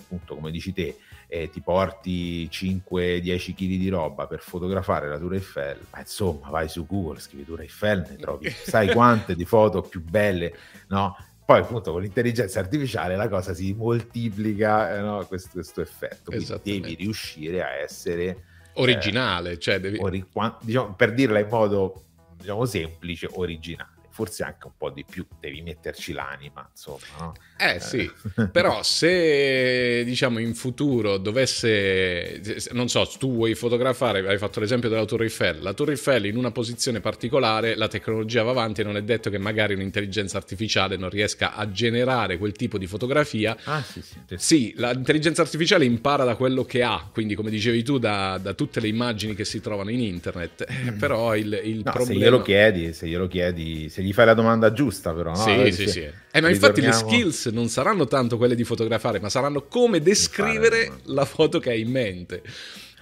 [0.00, 0.96] appunto come dici te,
[1.28, 6.68] eh, ti porti 5-10 kg di roba per fotografare la Tour Eiffel, ma insomma vai
[6.68, 10.52] su Google, scrivi Tour Eiffel, ne trovi sai quante di foto più belle,
[10.88, 11.16] no?
[11.44, 15.26] Poi appunto con l'intelligenza artificiale la cosa si moltiplica, eh, no?
[15.26, 16.30] questo, questo, effetto.
[16.30, 18.44] Quindi devi riuscire a essere
[18.74, 19.98] originale, eh, cioè devi...
[20.00, 20.24] ori-
[20.60, 22.02] diciamo, per dirla in modo
[22.36, 27.00] diciamo, semplice, originale forse anche un po' di più, devi metterci l'anima, insomma.
[27.18, 27.34] No?
[27.58, 28.08] Eh sì,
[28.52, 35.04] però se diciamo in futuro dovesse, non so, tu vuoi fotografare, hai fatto l'esempio della
[35.04, 38.96] Torre Eiffel, la Torre Eiffel in una posizione particolare, la tecnologia va avanti e non
[38.96, 43.56] è detto che magari un'intelligenza artificiale non riesca a generare quel tipo di fotografia.
[43.64, 44.14] Ah sì, sì.
[44.36, 48.78] Sì, l'intelligenza artificiale impara da quello che ha, quindi come dicevi tu, da, da tutte
[48.78, 50.98] le immagini che si trovano in internet, eh, mm.
[50.98, 52.04] però il, il no, problema...
[52.04, 55.30] Se glielo chiedi, se glielo chiedi, se gli fai la domanda giusta, però.
[55.30, 55.36] No?
[55.36, 56.10] Sì, sì, sì.
[56.30, 60.86] Eh, ma infatti le skills non saranno tanto quelle di fotografare, ma saranno come descrivere
[60.86, 62.42] fare, la foto che hai in mente.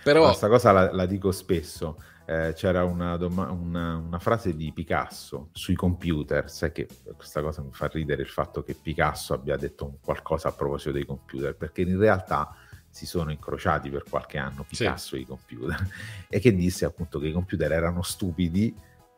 [0.03, 0.27] Però...
[0.27, 2.01] Questa cosa la, la dico spesso.
[2.25, 6.87] Eh, c'era una, doma- una, una, frase di Picasso sui computer, sai che
[7.17, 11.05] questa cosa mi fa ridere il fatto che Picasso abbia detto qualcosa a proposito dei
[11.05, 12.55] computer, perché in realtà
[12.89, 15.17] si sono incrociati per qualche anno Picasso sì.
[15.17, 15.89] e i computer
[16.29, 18.73] e che disse appunto che i computer erano stupidi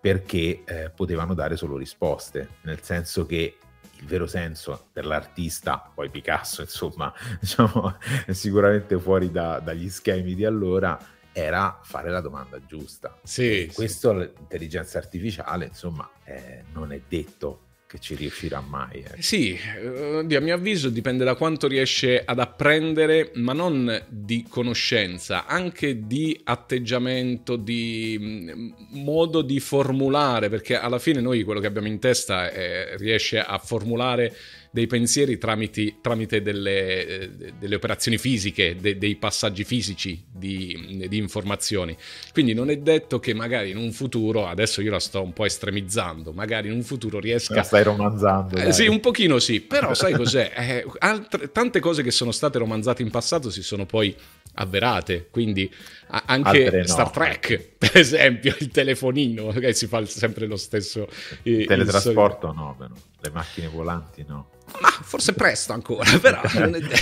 [0.04, 3.56] perché eh, potevano dare solo risposte, nel senso che
[3.90, 7.96] il vero senso per l'artista, poi Picasso insomma diciamo,
[8.28, 10.98] sicuramente fuori da, dagli schemi di allora,
[11.32, 13.18] era fare la domanda giusta.
[13.22, 14.16] Sì, questo sì.
[14.18, 19.02] l'intelligenza artificiale insomma eh, non è detto che ci riuscirà mai.
[19.02, 19.22] Eh.
[19.22, 25.46] Sì, eh, a mio avviso dipende da quanto riesce ad apprendere, ma non di conoscenza,
[25.46, 28.70] anche di atteggiamento, di mm,
[29.02, 33.58] modo di formulare, perché alla fine noi quello che abbiamo in testa è, riesce a
[33.58, 34.34] formulare
[34.74, 41.16] dei pensieri tramite, tramite delle, eh, delle, operazioni fisiche, de, dei passaggi fisici di, di,
[41.16, 41.96] informazioni.
[42.32, 45.44] Quindi non è detto che magari in un futuro, adesso io la sto un po'
[45.44, 47.54] estremizzando, magari in un futuro riesca...
[47.54, 48.56] La stai romanzando.
[48.56, 50.50] Eh, sì, un pochino sì, però sai cos'è?
[50.56, 54.12] Eh, altre, tante cose che sono state romanzate in passato si sono poi
[54.54, 55.72] avverate, quindi
[56.08, 56.86] anche no.
[56.88, 61.06] Star Trek, per esempio, il telefonino, che si fa sempre lo stesso...
[61.44, 62.54] Il teletrasporto il...
[62.56, 62.94] no, però.
[63.20, 64.48] le macchine volanti no.
[64.80, 66.40] Ma forse presto ancora, però.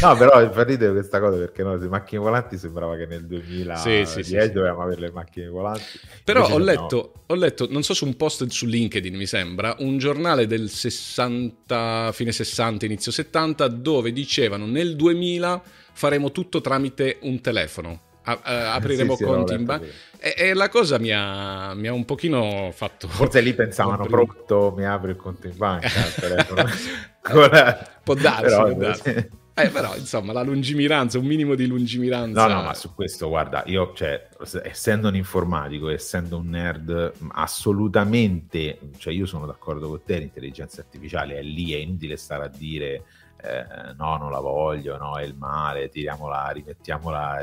[0.01, 3.81] no, però fa ridere questa cosa perché no, le macchine volanti sembrava che nel 2010
[3.81, 6.01] sì, sì, sì, dovevamo avere le macchine volanti.
[6.25, 7.22] Però ho letto, no.
[7.27, 12.11] ho letto, non so su un post su LinkedIn mi sembra, un giornale del 60,
[12.12, 18.01] fine 60, inizio 70, dove dicevano nel 2000 faremo tutto tramite un telefono.
[18.24, 21.92] A, a, apriremo sì, conti in banca e, e, la cosa mi ha, mi ha,
[21.92, 25.88] un pochino fatto forse lì pensavano pronto mi apri il conto in banca
[28.04, 29.40] può darsi, però, può darsi.
[29.54, 32.46] Eh, però insomma la lungimiranza, un minimo di lungimiranza.
[32.46, 34.28] No, no, ma su questo guarda, io cioè,
[34.62, 41.37] essendo un informatico, essendo un nerd, assolutamente, cioè io sono d'accordo con te, l'intelligenza artificiale
[41.37, 43.04] è lì, è inutile stare a dire
[43.42, 47.42] eh, no, non la voglio, no, è il male, tiriamola, rimettiamola,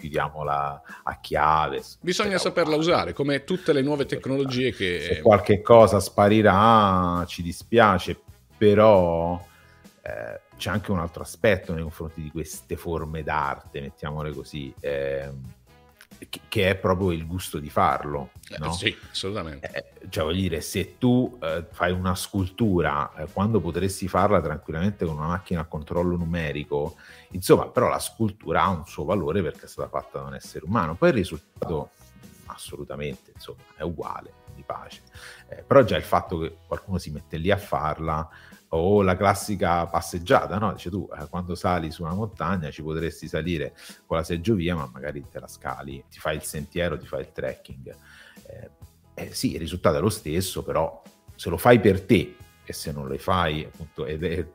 [0.00, 1.82] chiudiamola a chiave.
[2.00, 5.00] Bisogna saperla usare, come tutte le nuove tecnologie che...
[5.00, 8.18] Se qualche cosa sparirà, ci dispiace,
[8.56, 9.40] però
[10.02, 15.30] eh, c'è anche un altro aspetto nei confronti di queste forme d'arte, mettiamole così, eh,
[16.48, 18.30] che è proprio il gusto di farlo.
[18.48, 18.72] Eh, no?
[18.72, 19.70] sì, assolutamente.
[19.70, 25.04] Eh, cioè, voglio dire, se tu eh, fai una scultura eh, quando potresti farla tranquillamente
[25.04, 26.96] con una macchina a controllo numerico,
[27.30, 30.64] insomma, però la scultura ha un suo valore perché è stata fatta da un essere
[30.64, 30.94] umano.
[30.94, 31.90] Poi il risultato
[32.46, 35.02] assolutamente, insomma, è uguale, di pace.
[35.48, 38.28] Eh, però già il fatto che qualcuno si mette lì a farla
[38.72, 40.72] o la classica passeggiata, no?
[40.72, 43.74] Dice tu, eh, quando sali su una montagna ci potresti salire
[44.06, 47.32] con la seggiovia, ma magari te la scali, ti fai il sentiero, ti fai il
[47.32, 47.96] trekking.
[48.46, 48.70] Eh,
[49.14, 51.02] eh, sì, il risultato è lo stesso, però
[51.34, 54.46] se lo fai per te e se non le fai, appunto, ed è,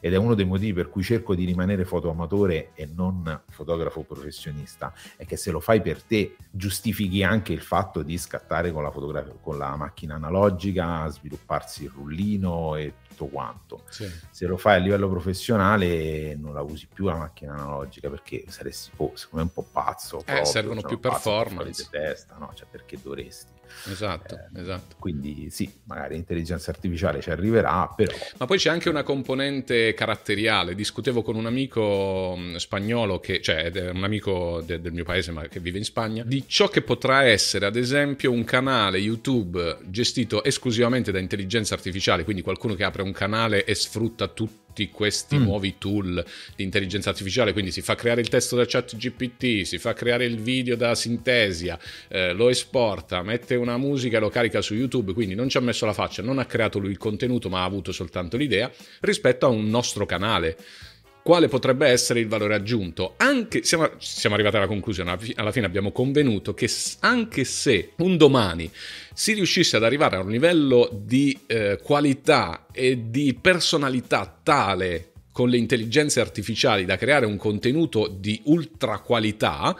[0.00, 4.92] ed è uno dei motivi per cui cerco di rimanere fotoamatore e non fotografo professionista,
[5.16, 8.90] è che se lo fai per te giustifichi anche il fatto di scattare con la,
[8.90, 13.82] fotografia, con la macchina analogica, svilupparsi il rullino e tutto quanto.
[13.88, 14.10] Sì.
[14.30, 18.90] Se lo fai a livello professionale non la usi più la macchina analogica perché saresti
[18.96, 20.20] oh, secondo me un po' pazzo.
[20.20, 21.88] Eh, proprio, servono cioè, più performance.
[21.90, 22.50] Testa, no?
[22.54, 23.53] cioè, perché dovresti?
[23.90, 24.96] Esatto, eh, esatto.
[24.98, 28.14] Quindi sì, magari l'intelligenza artificiale ci arriverà, però...
[28.38, 30.74] Ma poi c'è anche una componente caratteriale.
[30.74, 35.46] Discutevo con un amico mm, spagnolo, che, cioè un amico de- del mio paese ma
[35.48, 40.42] che vive in Spagna, di ciò che potrà essere ad esempio un canale YouTube gestito
[40.44, 45.36] esclusivamente da intelligenza artificiale, quindi qualcuno che apre un canale e sfrutta tutto tutti questi
[45.36, 45.42] mm.
[45.42, 46.24] nuovi tool
[46.56, 50.24] di intelligenza artificiale, quindi si fa creare il testo da chat GPT, si fa creare
[50.24, 55.12] il video da Sintesia, eh, lo esporta, mette una musica e lo carica su YouTube,
[55.12, 57.64] quindi non ci ha messo la faccia, non ha creato lui il contenuto ma ha
[57.64, 60.56] avuto soltanto l'idea rispetto a un nostro canale
[61.24, 63.14] quale potrebbe essere il valore aggiunto.
[63.16, 68.70] Anche, siamo, siamo, arrivati alla conclusione, alla fine abbiamo convenuto che anche se un domani
[69.14, 75.48] si riuscisse ad arrivare a un livello di eh, qualità e di personalità tale con
[75.48, 79.74] le intelligenze artificiali da creare un contenuto di ultra qualità,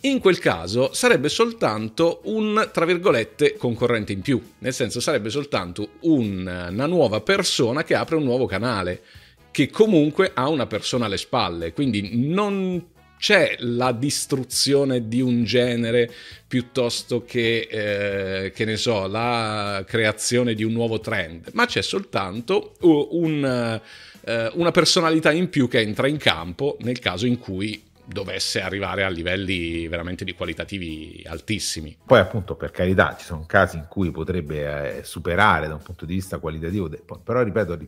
[0.00, 5.90] in quel caso sarebbe soltanto un, tra virgolette, concorrente in più, nel senso sarebbe soltanto
[6.00, 9.02] un, una nuova persona che apre un nuovo canale
[9.50, 12.88] che comunque ha una persona alle spalle, quindi non
[13.20, 16.10] c'è la distruzione di un genere
[16.48, 22.76] piuttosto che, eh, che ne so, la creazione di un nuovo trend, ma c'è soltanto
[22.80, 23.80] un,
[24.24, 29.04] uh, una personalità in più che entra in campo nel caso in cui dovesse arrivare
[29.04, 31.96] a livelli veramente di qualitativi altissimi.
[32.04, 36.04] Poi appunto per carità ci sono casi in cui potrebbe eh, superare da un punto
[36.04, 36.90] di vista qualitativo,
[37.22, 37.78] però ripeto,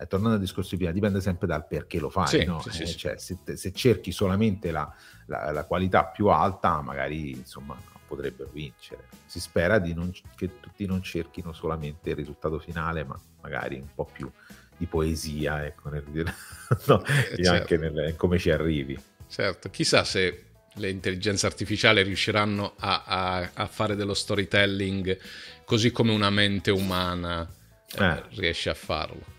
[0.00, 2.26] eh, tornando al discorso di prima, dipende sempre dal perché lo fai.
[2.26, 2.60] Sì, no?
[2.60, 4.92] sì, eh, sì, cioè, se, se, cerchi solamente la,
[5.26, 9.04] la, la, qualità più alta, magari insomma potrebbero vincere.
[9.26, 14.08] Si spera non, che tutti non cerchino solamente il risultato finale, ma magari un po'
[14.10, 14.30] più
[14.76, 16.04] di poesia, ecco, nel,
[16.86, 17.50] no, eh, certo.
[17.50, 18.98] anche nel, come ci arrivi.
[19.28, 25.18] Certo, chissà se le intelligenze artificiali riusciranno a, a, a fare dello storytelling
[25.64, 27.48] così come una mente umana
[27.98, 28.22] eh.
[28.30, 29.36] riesce a farlo.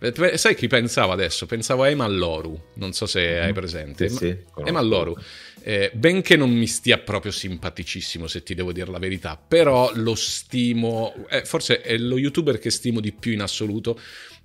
[0.00, 1.46] Eh, sai chi pensavo adesso?
[1.46, 3.52] Pensavo a Eman Loru, non so se hai mm-hmm.
[3.52, 4.08] presente.
[4.08, 5.16] Sì, sì, Eman Loru,
[5.62, 10.14] eh, benché non mi stia proprio simpaticissimo se ti devo dire la verità, però lo
[10.14, 13.98] stimo, eh, forse è lo youtuber che stimo di più in assoluto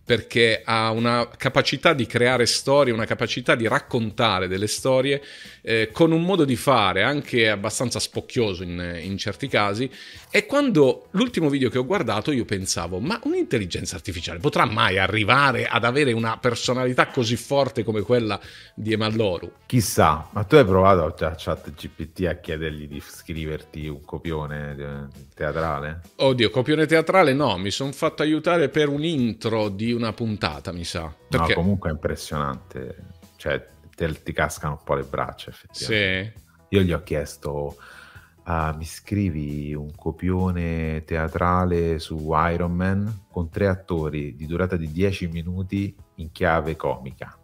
[0.06, 5.20] perché ha una capacità di creare storie, una capacità di raccontare delle storie
[5.63, 9.89] eh, con un modo di fare anche abbastanza spocchioso in, in, certi casi.
[10.36, 15.65] E quando l'ultimo video che ho guardato io pensavo, ma un'intelligenza artificiale potrà mai arrivare
[15.65, 18.38] ad avere una personalità così forte come quella
[18.74, 19.50] di Emalloru?
[19.65, 25.19] Chissà, ma tu hai provato a chat GPT a chiedergli di scriverti un copione eh,
[25.34, 26.02] teatrale?
[26.17, 30.84] Oddio, copione teatrale no, mi sono fatto aiutare per un intro di una puntata, mi
[30.84, 31.15] sa.
[31.30, 31.54] Perché...
[31.54, 33.06] No, comunque è impressionante.
[33.38, 36.34] Cioè, te, ti cascano un po' le braccia, effettivamente.
[36.36, 36.76] Sì.
[36.76, 37.78] Io gli ho chiesto,
[38.45, 44.91] uh, mi scrivi un copione teatrale su Iron Man con tre attori di durata di
[44.91, 47.38] 10 minuti in chiave comica.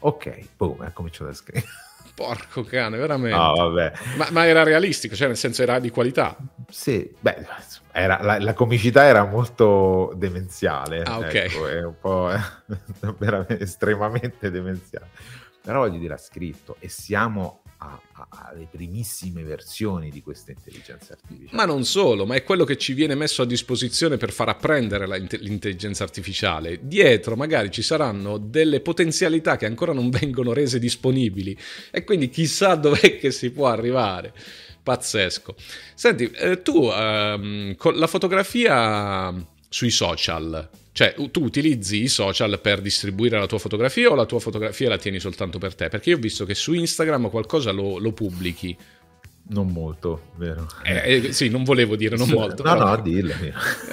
[0.00, 1.66] Ok, boom, ha cominciato a scrivere.
[2.14, 3.36] Porco cane, veramente.
[3.36, 3.92] Vabbè.
[4.16, 6.36] Ma, ma, era realistico, cioè nel senso era di qualità.
[6.68, 7.46] Sì, beh,
[7.90, 11.02] era, la, la, comicità era molto demenziale.
[11.02, 11.34] Ah, ok.
[11.34, 12.30] Ecco, è un po'
[13.16, 15.08] veramente estremamente demenziale.
[15.62, 17.61] Però voglio dire, ha scritto e siamo
[18.28, 21.56] alle primissime versioni di questa intelligenza artificiale.
[21.56, 25.06] Ma non solo, ma è quello che ci viene messo a disposizione per far apprendere
[25.06, 26.80] l'intelligenza artificiale.
[26.82, 31.56] Dietro magari ci saranno delle potenzialità che ancora non vengono rese disponibili
[31.90, 34.32] e quindi chissà dov'è che si può arrivare.
[34.82, 35.54] Pazzesco.
[35.94, 39.32] Senti, eh, tu ehm, con la fotografia
[39.68, 44.40] sui social, cioè, tu utilizzi i social per distribuire la tua fotografia o la tua
[44.40, 45.88] fotografia la tieni soltanto per te?
[45.88, 48.76] Perché io ho visto che su Instagram qualcosa lo, lo pubblichi.
[49.44, 50.68] Non molto, vero?
[50.84, 52.62] Eh, eh, sì, non volevo dire non sì, molto.
[52.62, 52.94] No, però...
[52.94, 53.32] no, dillo.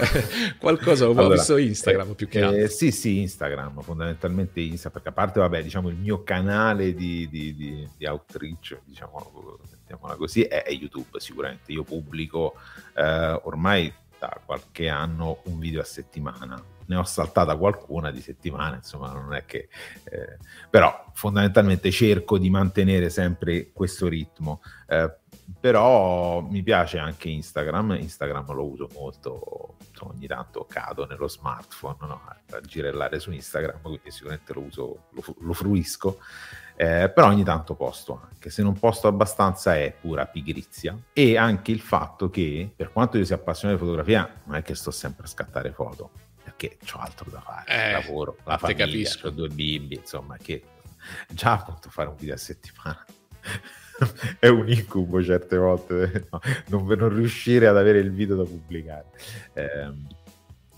[0.60, 2.62] qualcosa ho allora, visto Instagram eh, più che altro.
[2.64, 7.30] Eh, sì, sì, Instagram, fondamentalmente Instagram, perché a parte, vabbè, diciamo, il mio canale di,
[7.30, 11.72] di, di, di outreach, diciamo, mettiamola così, è, è, YouTube sicuramente.
[11.72, 12.56] Io pubblico
[12.94, 18.78] eh, ormai da qualche anno un video a settimana ne ho saltata qualcuna di settimane,
[18.78, 19.70] insomma, non è che...
[20.06, 20.38] Eh,
[20.70, 24.62] però fondamentalmente cerco di mantenere sempre questo ritmo.
[24.88, 25.14] Eh,
[25.60, 32.22] però mi piace anche Instagram, Instagram lo uso molto, ogni tanto cado nello smartphone no?
[32.26, 36.20] a girellare su Instagram, quindi sicuramente lo uso, lo, lo fruisco.
[36.76, 41.72] Eh, però ogni tanto posto anche, se non posto abbastanza è pura pigrizia e anche
[41.72, 45.26] il fatto che per quanto io sia appassionato di fotografia non è che sto sempre
[45.26, 46.12] a scattare foto,
[46.60, 50.62] perché ho altro da fare, eh, lavoro, la famiglia, ho due bimbi, insomma, che
[51.30, 53.06] già appunto fare un video a settimana
[54.40, 59.06] è un incubo certe volte, no, non, non, riuscire ad avere il video da pubblicare.
[59.54, 60.18] Eh,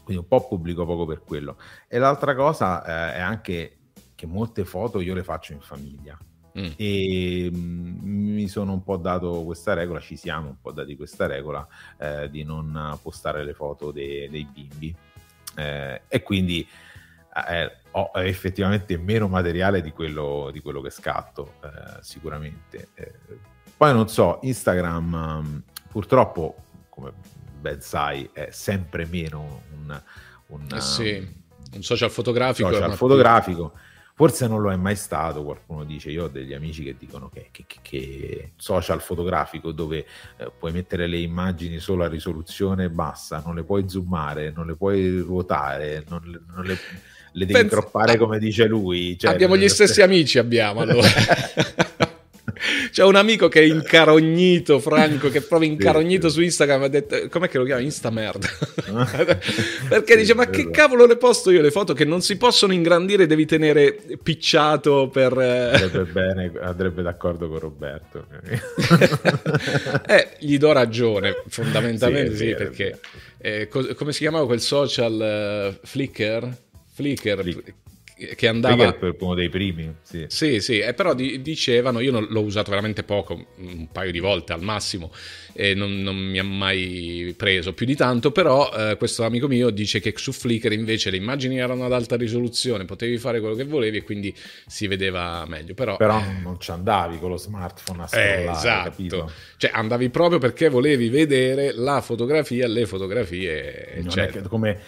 [0.04, 1.58] quindi un po' pubblico poco per quello.
[1.88, 3.78] E l'altra cosa eh, è anche
[4.14, 6.18] che molte foto io le faccio in famiglia.
[6.60, 6.72] Mm.
[6.76, 11.26] E mm, mi sono un po' dato questa regola, ci siamo un po' dati questa
[11.26, 11.66] regola
[11.98, 14.96] eh, di non postare le foto de- dei bimbi
[15.56, 16.68] eh, e quindi
[17.48, 22.90] eh, ho effettivamente meno materiale di quello, di quello che scatto, eh, sicuramente.
[22.94, 23.14] Eh,
[23.76, 25.58] poi non so, Instagram mm,
[25.90, 26.56] purtroppo,
[26.90, 27.12] come
[27.60, 30.02] ben sai, è sempre meno un,
[30.48, 31.36] un, eh sì,
[31.74, 32.72] un social fotografico.
[32.72, 33.70] Social fotografico.
[33.70, 33.90] Più
[34.22, 37.48] Forse non lo è mai stato, qualcuno dice, io ho degli amici che dicono che,
[37.50, 40.06] che, che social fotografico dove
[40.38, 44.76] eh, puoi mettere le immagini solo a risoluzione bassa, non le puoi zoomare, non le
[44.76, 46.22] puoi ruotare, non,
[46.54, 46.78] non le,
[47.32, 47.78] le, devi Penso...
[47.78, 49.18] croppare come dice lui.
[49.18, 51.08] Cioè, abbiamo gli stessi amici, abbiamo allora.
[52.92, 56.84] C'è un amico che è incarognito, Franco, che proprio incarognito su Instagram.
[56.84, 57.82] Ha detto, com'è che lo chiama?
[57.82, 58.48] Instamerda.
[59.88, 63.28] Perché dice: Ma che cavolo le posto io le foto che non si possono ingrandire,
[63.28, 65.40] devi tenere picciato per.
[65.40, 68.28] Eh, andrebbe bene, andrebbe d'accordo con Roberto.
[70.08, 73.00] eh, gli do ragione, fondamentalmente sì, sì perché.
[73.38, 76.50] Eh, co- come si chiamava quel social uh, Flickr?
[76.94, 77.74] Flickr, Flickr
[78.36, 78.94] che andava...
[78.94, 80.26] per uno dei primi, sì.
[80.28, 84.20] Sì, sì, eh, però di, dicevano, io non, l'ho usato veramente poco, un paio di
[84.20, 85.12] volte al massimo,
[85.54, 89.70] e non, non mi ha mai preso più di tanto, però eh, questo amico mio
[89.70, 93.66] dice che su Flickr invece le immagini erano ad alta risoluzione, potevi fare quello che
[93.66, 94.34] volevi e quindi
[94.66, 95.74] si vedeva meglio.
[95.74, 98.90] Però, però eh, non ci andavi con lo smartphone a scrollare, eh, esatto.
[98.90, 99.32] Capito?
[99.58, 104.80] Cioè andavi proprio perché volevi vedere la fotografia, le fotografie, non Come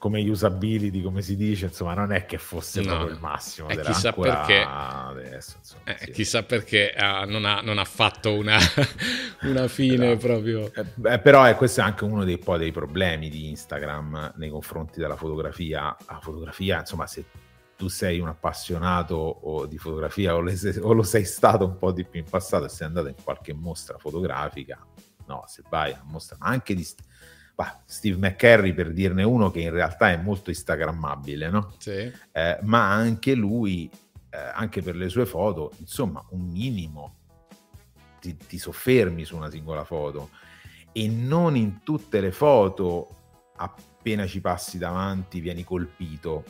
[0.00, 2.86] come usability, come si dice, insomma, non è che fosse no.
[2.86, 3.68] proprio il massimo.
[3.68, 6.10] Eh, chissà perché, adesso, insomma, eh, sì.
[6.12, 8.56] chissà perché uh, non, ha, non, ha, fatto una,
[9.44, 10.72] una fine però, proprio.
[11.04, 15.16] Eh, però eh, questo è anche uno dei, dei problemi di Instagram nei confronti della
[15.16, 15.94] fotografia.
[16.06, 17.26] La fotografia, insomma, se
[17.76, 22.06] tu sei un appassionato di fotografia o, le, o, lo sei stato un po' di
[22.06, 24.78] più in passato e sei andato in qualche mostra fotografica,
[25.26, 26.84] no, se vai a mostra anche di
[27.60, 31.74] bah, Steve McCarry per dirne uno che in realtà è molto instagrammabile, no?
[31.76, 32.10] Sì.
[32.32, 33.90] Eh, ma anche lui,
[34.30, 37.16] eh, anche per le sue foto, insomma, un minimo
[38.18, 40.30] ti, ti soffermi su una singola foto
[40.92, 43.16] e non in tutte le foto
[43.56, 46.42] appena ci passi davanti vieni colpito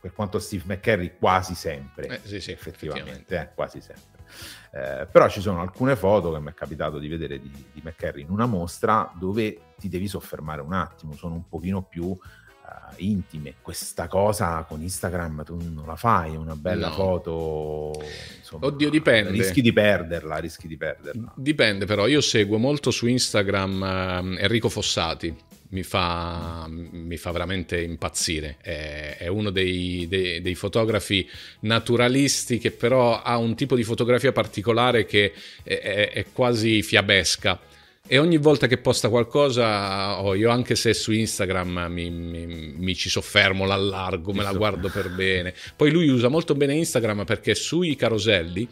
[0.00, 4.11] per quanto Steve McCarry quasi sempre, eh, sì, sì, effettivamente, eh, quasi sempre.
[4.74, 8.22] Eh, però ci sono alcune foto che mi è capitato di vedere di, di McCarry
[8.22, 12.18] in una mostra dove ti devi soffermare un attimo, sono un pochino più uh,
[12.96, 13.56] intime.
[13.60, 16.94] Questa cosa con Instagram tu non la fai, una bella no.
[16.94, 17.92] foto.
[18.38, 19.30] Insomma, Oddio, dipende.
[19.30, 21.32] Rischi di perderla, rischi di perderla.
[21.36, 25.36] Dipende, però io seguo molto su Instagram uh, Enrico Fossati
[25.72, 28.56] mi fa, mi fa veramente impazzire.
[28.60, 31.28] È, è uno dei, dei, dei, fotografi
[31.60, 37.58] naturalisti che però ha un tipo di fotografia particolare che è, è, è quasi fiabesca.
[38.06, 42.46] E ogni volta che posta qualcosa, oh, io anche se su Instagram mi, mi,
[42.76, 45.54] mi ci soffermo, l'allargo, me la guardo per bene.
[45.74, 48.68] Poi lui usa molto bene Instagram perché sui caroselli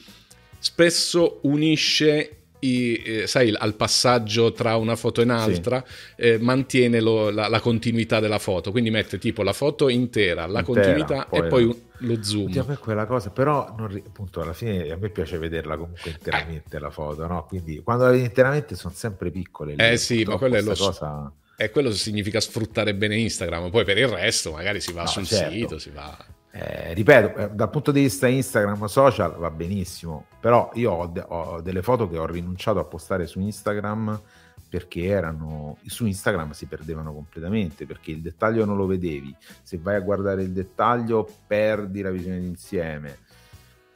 [0.58, 6.22] spesso unisce i, eh, sai, al passaggio tra una foto e un'altra, sì.
[6.22, 8.70] eh, mantiene lo, la, la, continuità della foto.
[8.70, 12.46] Quindi mette tipo la foto intera, la intera, continuità poi e poi lo, lo zoom.
[12.46, 16.76] Oddio, me quella cosa, però non, appunto alla fine a me piace vederla comunque interamente
[16.76, 16.80] eh.
[16.80, 17.46] la foto, no?
[17.46, 19.74] Quindi quando la vedi interamente sono sempre piccole.
[19.74, 21.32] Lì, eh sì, ma quello è lo cosa...
[21.56, 25.26] E quello significa sfruttare bene Instagram, poi per il resto magari si va no, sul
[25.26, 25.52] certo.
[25.52, 26.16] sito, si va...
[26.52, 31.24] Eh, ripeto, eh, dal punto di vista Instagram social va benissimo, però io ho, de-
[31.26, 34.20] ho, delle foto che ho rinunciato a postare su Instagram
[34.68, 39.34] perché erano su Instagram si perdevano completamente perché il dettaglio non lo vedevi.
[39.62, 43.18] Se vai a guardare il dettaglio, perdi la visione d'insieme.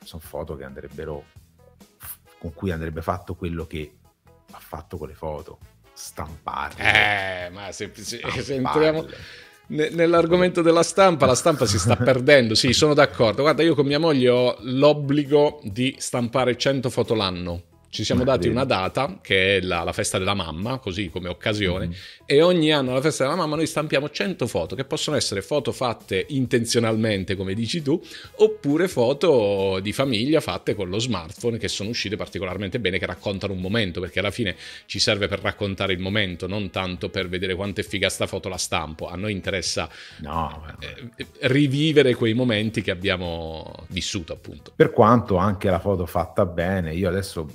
[0.03, 1.25] Sono foto che andrebbero
[2.39, 3.97] con cui andrebbe fatto quello che
[4.51, 5.59] ha fatto con le foto,
[5.93, 7.47] stamparle.
[7.47, 9.07] Eh, ma se, se, se entriamo
[9.69, 12.55] nell'argomento della stampa, la stampa si sta perdendo.
[12.55, 13.43] Sì, sono d'accordo.
[13.43, 17.63] Guarda, io con mia moglie ho l'obbligo di stampare 100 foto l'anno
[17.95, 21.87] ci siamo dati una data che è la, la, festa della mamma, così come occasione,
[21.87, 21.99] mm-hmm.
[22.27, 25.71] e ogni anno alla festa della mamma noi stampiamo 100 foto, che possono essere foto
[25.71, 28.03] fatte intenzionalmente, come dici tu,
[28.39, 33.53] oppure foto di famiglia fatte con lo smartphone che sono uscite particolarmente bene, che raccontano
[33.53, 37.55] un momento, perché alla fine ci serve per raccontare il momento, non tanto per vedere
[37.55, 39.07] quanto è figa sta foto la stampo.
[39.07, 39.89] A noi interessa
[40.19, 44.73] no, eh, rivivere quei momenti che abbiamo vissuto, appunto.
[44.75, 47.47] Per quanto anche la foto fatta bene, io adesso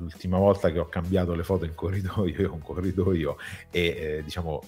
[0.00, 3.36] l'ultima volta che ho cambiato le foto in corridoio, io un corridoio
[3.70, 4.62] e eh, diciamo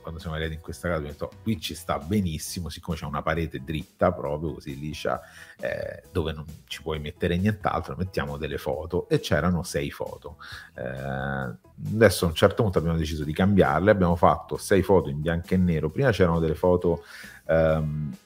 [0.00, 3.20] quando siamo arrivati in questa casa ho detto qui ci sta benissimo siccome c'è una
[3.20, 5.20] parete dritta proprio così liscia
[5.60, 9.08] eh, dove non ci puoi mettere nient'altro mettiamo delle foto.
[9.08, 10.36] E c'erano sei foto.
[10.74, 13.90] Eh, adesso a un certo punto abbiamo deciso di cambiarle.
[13.90, 15.90] Abbiamo fatto sei foto in bianco e nero.
[15.90, 17.04] Prima c'erano delle foto
[17.46, 18.16] ehm,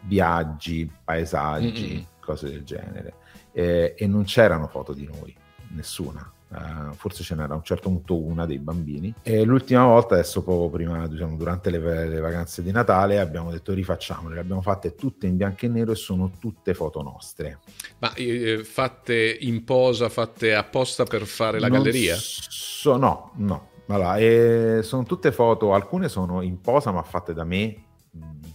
[0.00, 2.06] viaggi paesaggi Mm-mm.
[2.18, 3.14] cose del genere
[3.52, 5.34] eh, e non c'erano foto di noi,
[5.74, 6.30] nessuna.
[6.52, 10.42] Uh, forse ce n'era a un certo punto una dei bambini e l'ultima volta adesso
[10.42, 14.94] poco prima diciamo durante le, le, vacanze di Natale abbiamo detto rifacciamole le abbiamo fatte
[14.94, 17.60] tutte in bianco e nero e sono tutte foto nostre
[18.00, 22.16] ma eh, fatte in posa fatte apposta per fare la non galleria?
[22.18, 27.44] So, no no allora, eh, sono tutte foto alcune sono in posa ma fatte da
[27.44, 27.91] me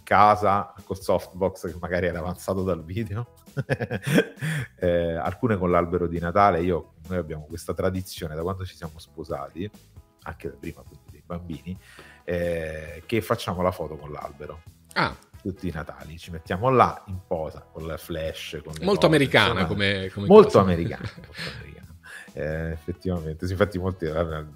[0.07, 3.33] casa col softbox che magari era avanzato dal video
[4.79, 6.61] eh, alcune con l'albero di Natale.
[6.61, 9.69] Io, noi abbiamo questa tradizione da quando ci siamo sposati,
[10.23, 10.81] anche da prima
[11.11, 11.77] dei bambini,
[12.23, 14.61] eh, che facciamo la foto con l'albero.
[14.93, 15.13] Ah.
[15.41, 18.61] Tutti i Natali ci mettiamo là in posa con la flash.
[18.63, 21.76] Con molto, cose, americana come, come molto americana, molto americana
[22.37, 23.47] eh, effettivamente.
[23.47, 24.05] Sì, infatti, molti,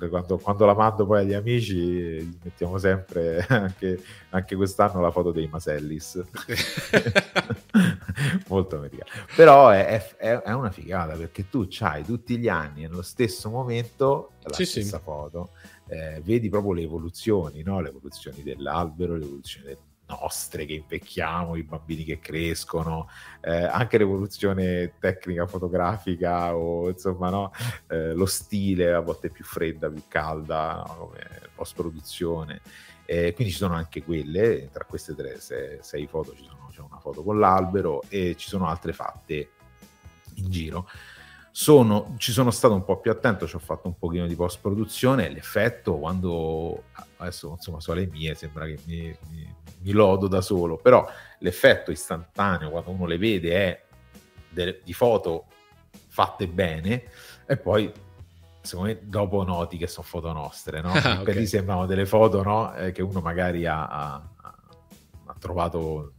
[0.08, 5.48] quando, quando, la mando poi agli amici, mettiamo sempre anche, anche quest'anno la foto dei
[5.48, 6.22] Masellis.
[8.48, 9.10] Molto americana.
[9.36, 14.34] Però è, è, è, una figata perché tu hai tutti gli anni nello stesso momento
[14.44, 15.04] la sì, stessa sì.
[15.04, 15.50] foto.
[15.88, 17.82] Eh, vedi proprio le evoluzioni, no?
[17.82, 19.78] le evoluzioni dell'albero, le evoluzioni del
[20.20, 23.10] nostre che invecchiamo, i bambini che crescono,
[23.42, 27.52] eh, anche l'evoluzione tecnica fotografica o insomma no?
[27.88, 30.96] eh, lo stile a volte più fredda, più calda, no?
[30.96, 31.20] come
[31.56, 32.62] post produzione.
[33.06, 36.82] Eh, quindi ci sono anche quelle, tra queste tre, sei, sei foto ci sono, c'è
[36.82, 39.50] una foto con l'albero e ci sono altre fatte
[40.36, 40.88] in giro.
[41.54, 44.60] Sono, ci sono stato un po' più attento, ci ho fatto un pochino di post
[44.62, 46.84] produzione, l'effetto quando
[47.18, 51.06] adesso insomma sono le mie, sembra che mi, mi, mi lodo da solo, però
[51.40, 53.84] l'effetto istantaneo quando uno le vede è
[54.50, 55.46] de, di foto
[56.08, 57.04] fatte bene
[57.46, 57.92] e poi
[58.62, 60.94] secondo me dopo noti che sono foto nostre, no?
[61.04, 61.34] Ah, okay.
[61.36, 62.74] lì sembrano delle foto no?
[62.76, 64.14] eh, che uno magari ha, ha,
[65.26, 66.14] ha trovato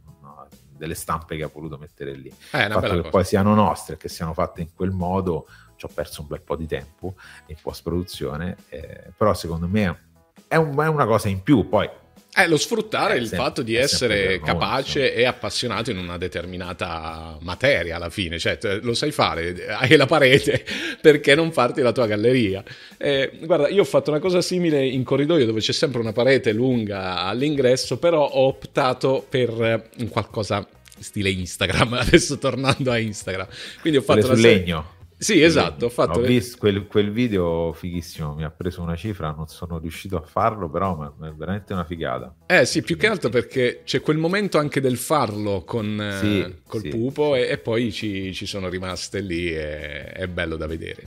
[0.75, 2.29] delle stampe che ha voluto mettere lì.
[2.51, 3.09] Eh, Il fatto che cosa.
[3.09, 6.55] poi siano nostre, che siano fatte in quel modo, ci ho perso un bel po'
[6.55, 7.15] di tempo
[7.47, 10.11] in post-produzione, eh, però secondo me
[10.47, 11.67] è, un, è, una cosa in più.
[11.67, 11.89] Poi
[12.33, 17.37] è lo sfruttare è il sempre, fatto di essere capace e appassionato in una determinata
[17.41, 20.65] materia alla fine, cioè lo sai fare, hai la parete,
[20.99, 22.63] perché non farti la tua galleria?
[22.97, 26.53] Eh, guarda, io ho fatto una cosa simile in corridoio dove c'è sempre una parete
[26.53, 30.67] lunga all'ingresso, però ho optato per qualcosa
[30.99, 33.47] stile Instagram, adesso tornando a Instagram.
[33.81, 34.92] Quindi ho fatto Quelle sul legno.
[35.23, 35.85] Sì, esatto.
[35.85, 36.19] Ho, fatto...
[36.19, 40.21] ho visto quel, quel, video fighissimo, mi ha preso una cifra, non sono riuscito a
[40.21, 42.35] farlo, però è veramente una figata.
[42.45, 46.55] Eh sì, più che altro perché c'è quel momento anche del farlo con eh, sì,
[46.67, 47.39] col sì, pupo sì.
[47.39, 51.03] E, e, poi ci, ci, sono rimaste lì e è bello da vedere.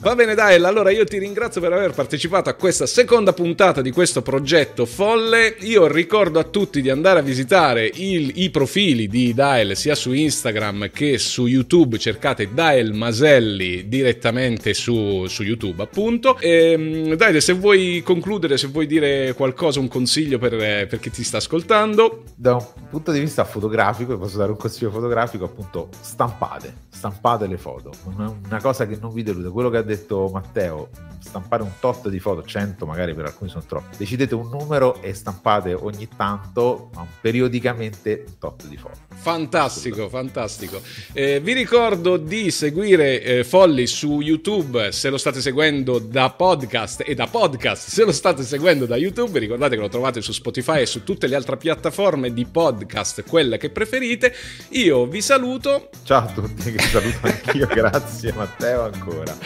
[0.00, 3.90] Va bene Dael, allora io ti ringrazio per aver partecipato a questa seconda puntata di
[3.90, 5.56] questo progetto folle.
[5.62, 10.12] Io ricordo a tutti di andare a visitare il, i profili di Dael sia su
[10.12, 16.38] Instagram che su YouTube, cercate Dael Maselli direttamente su, su YouTube appunto.
[16.38, 21.10] E, ehm, Dael, se vuoi concludere, se vuoi dire qualcosa, un consiglio per, per chi
[21.10, 22.22] ti sta ascoltando.
[22.36, 27.58] Da un punto di vista fotografico, posso dare un consiglio fotografico, appunto stampate, stampate le
[27.58, 32.18] foto, una cosa che non vi delude, quello che detto Matteo, stampare un tot di
[32.18, 37.06] foto, 100 magari per alcuni sono troppi, decidete un numero e stampate ogni tanto, ma
[37.20, 38.96] periodicamente un tot di foto.
[39.14, 40.80] Fantastico, fantastico.
[41.12, 47.02] Eh, vi ricordo di seguire eh, Folli su YouTube se lo state seguendo da podcast
[47.04, 49.38] e da podcast se lo state seguendo da YouTube.
[49.38, 53.58] Ricordate che lo trovate su Spotify e su tutte le altre piattaforme di podcast, quelle
[53.58, 54.32] che preferite.
[54.70, 55.90] Io vi saluto.
[56.04, 57.66] Ciao a tutti, che saluto anch'io.
[57.74, 59.36] Grazie Matteo ancora.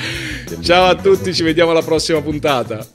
[0.61, 2.87] Ciao a tutti, ci vediamo alla prossima puntata.